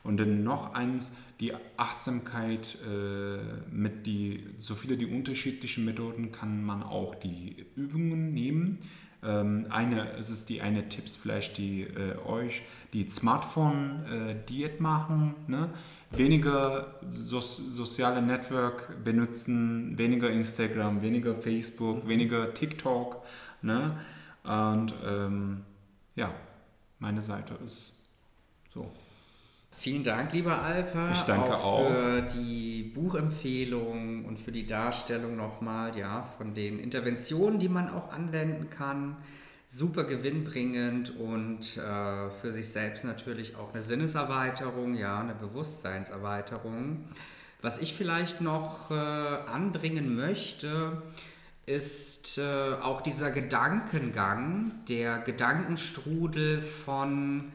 Und 0.02 0.16
dann 0.16 0.42
noch 0.42 0.74
eins, 0.74 1.12
die 1.40 1.52
Achtsamkeit 1.76 2.78
äh, 2.86 3.38
mit 3.70 4.06
die, 4.06 4.44
so 4.56 4.74
viele 4.74 4.96
die 4.96 5.06
unterschiedlichen 5.06 5.84
Methoden 5.84 6.32
kann 6.32 6.64
man 6.64 6.82
auch 6.82 7.14
die 7.14 7.66
Übungen 7.76 8.32
nehmen. 8.32 8.78
Ähm, 9.22 9.66
eine, 9.68 10.12
es 10.12 10.30
ist 10.30 10.48
die 10.48 10.62
eine 10.62 10.88
Tipps 10.88 11.16
vielleicht 11.16 11.58
die 11.58 11.82
äh, 11.82 12.16
euch 12.26 12.62
die 12.92 13.08
Smartphone 13.08 14.04
äh, 14.06 14.34
Diät 14.48 14.80
machen, 14.80 15.34
ne? 15.46 15.70
Weniger 16.10 16.94
so 17.12 17.40
soziale 17.40 18.20
Network 18.20 19.04
benutzen, 19.04 19.96
weniger 19.96 20.30
Instagram, 20.30 21.02
weniger 21.02 21.34
Facebook, 21.36 22.06
weniger 22.08 22.52
TikTok. 22.52 23.24
Ne? 23.62 23.98
Und 24.42 24.94
ähm, 25.06 25.64
ja, 26.16 26.32
meine 26.98 27.22
Seite 27.22 27.54
ist 27.64 28.08
so. 28.72 28.90
Vielen 29.72 30.04
Dank, 30.04 30.32
lieber 30.34 30.60
Alper. 30.60 31.10
Ich 31.12 31.22
danke 31.22 31.56
auch, 31.56 31.64
auch. 31.64 31.88
für 31.88 32.22
die 32.22 32.82
Buchempfehlung 32.82 34.26
und 34.26 34.38
für 34.38 34.52
die 34.52 34.66
Darstellung 34.66 35.36
nochmal 35.36 35.96
ja, 35.96 36.22
von 36.36 36.52
den 36.52 36.78
Interventionen, 36.78 37.58
die 37.58 37.68
man 37.68 37.88
auch 37.88 38.12
anwenden 38.12 38.68
kann. 38.68 39.16
Super 39.72 40.02
gewinnbringend 40.02 41.16
und 41.16 41.76
äh, 41.76 42.30
für 42.40 42.52
sich 42.52 42.70
selbst 42.70 43.04
natürlich 43.04 43.54
auch 43.54 43.72
eine 43.72 43.82
Sinneserweiterung, 43.82 44.94
ja, 44.94 45.20
eine 45.20 45.34
Bewusstseinserweiterung. 45.34 47.04
Was 47.62 47.80
ich 47.80 47.94
vielleicht 47.94 48.40
noch 48.40 48.90
äh, 48.90 48.94
anbringen 48.94 50.16
möchte, 50.16 51.00
ist 51.66 52.38
äh, 52.38 52.82
auch 52.82 53.00
dieser 53.00 53.30
Gedankengang, 53.30 54.72
der 54.88 55.18
Gedankenstrudel 55.18 56.62
von 56.62 57.52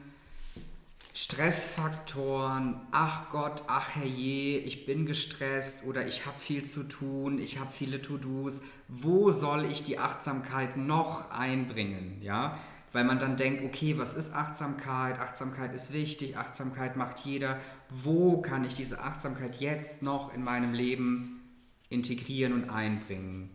Stressfaktoren, 1.16 2.78
ach 2.90 3.30
Gott, 3.30 3.62
ach 3.68 3.88
herrje, 3.96 4.58
ich 4.58 4.84
bin 4.84 5.06
gestresst 5.06 5.86
oder 5.86 6.06
ich 6.06 6.26
habe 6.26 6.38
viel 6.38 6.66
zu 6.66 6.82
tun, 6.82 7.38
ich 7.38 7.58
habe 7.58 7.72
viele 7.72 8.02
To-Dos, 8.02 8.60
wo 8.86 9.30
soll 9.30 9.64
ich 9.64 9.82
die 9.82 9.98
Achtsamkeit 9.98 10.76
noch 10.76 11.30
einbringen, 11.30 12.20
ja? 12.20 12.58
Weil 12.92 13.04
man 13.04 13.18
dann 13.18 13.38
denkt, 13.38 13.64
okay, 13.64 13.96
was 13.96 14.14
ist 14.14 14.34
Achtsamkeit? 14.34 15.18
Achtsamkeit 15.18 15.74
ist 15.74 15.90
wichtig, 15.90 16.36
Achtsamkeit 16.36 16.96
macht 16.96 17.20
jeder. 17.20 17.60
Wo 17.88 18.42
kann 18.42 18.66
ich 18.66 18.74
diese 18.74 19.00
Achtsamkeit 19.00 19.56
jetzt 19.56 20.02
noch 20.02 20.34
in 20.34 20.44
meinem 20.44 20.74
Leben 20.74 21.40
integrieren 21.88 22.52
und 22.52 22.68
einbringen? 22.68 23.48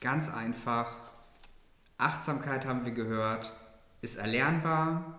Ganz 0.00 0.32
einfach, 0.32 0.90
Achtsamkeit 1.98 2.64
haben 2.64 2.86
wir 2.86 2.92
gehört, 2.92 3.52
ist 4.00 4.16
erlernbar. 4.16 5.18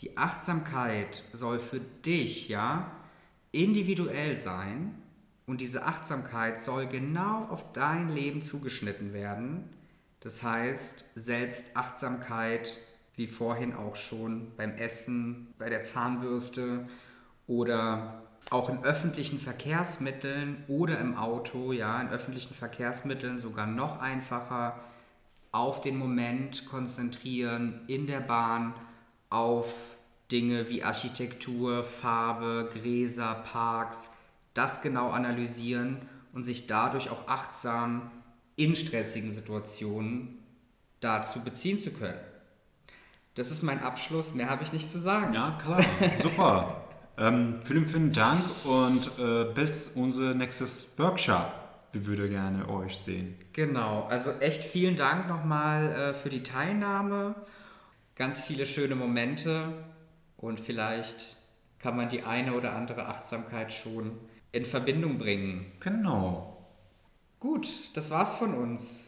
Die 0.00 0.16
Achtsamkeit 0.16 1.24
soll 1.32 1.58
für 1.58 1.80
dich, 1.80 2.48
ja, 2.48 2.92
individuell 3.50 4.36
sein 4.36 4.94
und 5.46 5.60
diese 5.60 5.86
Achtsamkeit 5.86 6.62
soll 6.62 6.86
genau 6.86 7.42
auf 7.48 7.72
dein 7.72 8.08
Leben 8.10 8.42
zugeschnitten 8.42 9.12
werden. 9.12 9.68
Das 10.20 10.42
heißt, 10.42 11.04
Selbstachtsamkeit, 11.16 12.78
wie 13.16 13.26
vorhin 13.26 13.74
auch 13.74 13.96
schon 13.96 14.54
beim 14.56 14.74
Essen, 14.74 15.54
bei 15.58 15.68
der 15.68 15.82
Zahnbürste 15.82 16.86
oder 17.48 18.22
auch 18.50 18.68
in 18.68 18.84
öffentlichen 18.84 19.40
Verkehrsmitteln 19.40 20.64
oder 20.68 21.00
im 21.00 21.16
Auto, 21.16 21.72
ja, 21.72 22.00
in 22.00 22.08
öffentlichen 22.08 22.54
Verkehrsmitteln 22.54 23.38
sogar 23.38 23.66
noch 23.66 24.00
einfacher 24.00 24.78
auf 25.50 25.80
den 25.80 25.98
Moment 25.98 26.66
konzentrieren, 26.66 27.80
in 27.88 28.06
der 28.06 28.20
Bahn 28.20 28.74
auf 29.30 29.72
Dinge 30.30 30.68
wie 30.68 30.82
Architektur, 30.82 31.84
Farbe, 31.84 32.70
Gräser, 32.72 33.34
Parks, 33.50 34.14
das 34.54 34.82
genau 34.82 35.10
analysieren 35.10 35.98
und 36.32 36.44
sich 36.44 36.66
dadurch 36.66 37.10
auch 37.10 37.28
achtsam 37.28 38.10
in 38.56 38.76
stressigen 38.76 39.30
Situationen 39.30 40.38
dazu 41.00 41.42
beziehen 41.44 41.78
zu 41.78 41.92
können. 41.92 42.18
Das 43.34 43.50
ist 43.50 43.62
mein 43.62 43.82
Abschluss, 43.82 44.34
mehr 44.34 44.50
habe 44.50 44.64
ich 44.64 44.72
nicht 44.72 44.90
zu 44.90 44.98
sagen. 44.98 45.32
Ja, 45.32 45.58
klar, 45.62 45.84
super. 46.20 46.84
Ähm, 47.20 47.58
vielen, 47.64 47.84
vielen 47.84 48.12
Dank 48.12 48.44
und 48.64 49.10
äh, 49.18 49.52
bis 49.52 49.96
unser 49.96 50.34
nächstes 50.34 50.96
Workshop. 51.00 51.52
Wir 51.90 52.06
würden 52.06 52.30
gerne 52.30 52.68
euch 52.68 52.96
sehen. 52.96 53.34
Genau, 53.52 54.06
also 54.08 54.30
echt 54.38 54.62
vielen 54.62 54.94
Dank 54.94 55.26
nochmal 55.26 55.90
äh, 55.90 56.14
für 56.14 56.28
die 56.28 56.44
Teilnahme. 56.44 57.34
Ganz 58.18 58.42
viele 58.42 58.66
schöne 58.66 58.96
Momente 58.96 59.72
und 60.38 60.58
vielleicht 60.58 61.36
kann 61.78 61.96
man 61.96 62.08
die 62.08 62.24
eine 62.24 62.54
oder 62.54 62.74
andere 62.74 63.06
Achtsamkeit 63.06 63.72
schon 63.72 64.18
in 64.50 64.66
Verbindung 64.66 65.18
bringen. 65.18 65.70
Genau. 65.78 66.66
Gut, 67.38 67.68
das 67.94 68.10
war's 68.10 68.34
von 68.34 68.54
uns. 68.54 69.07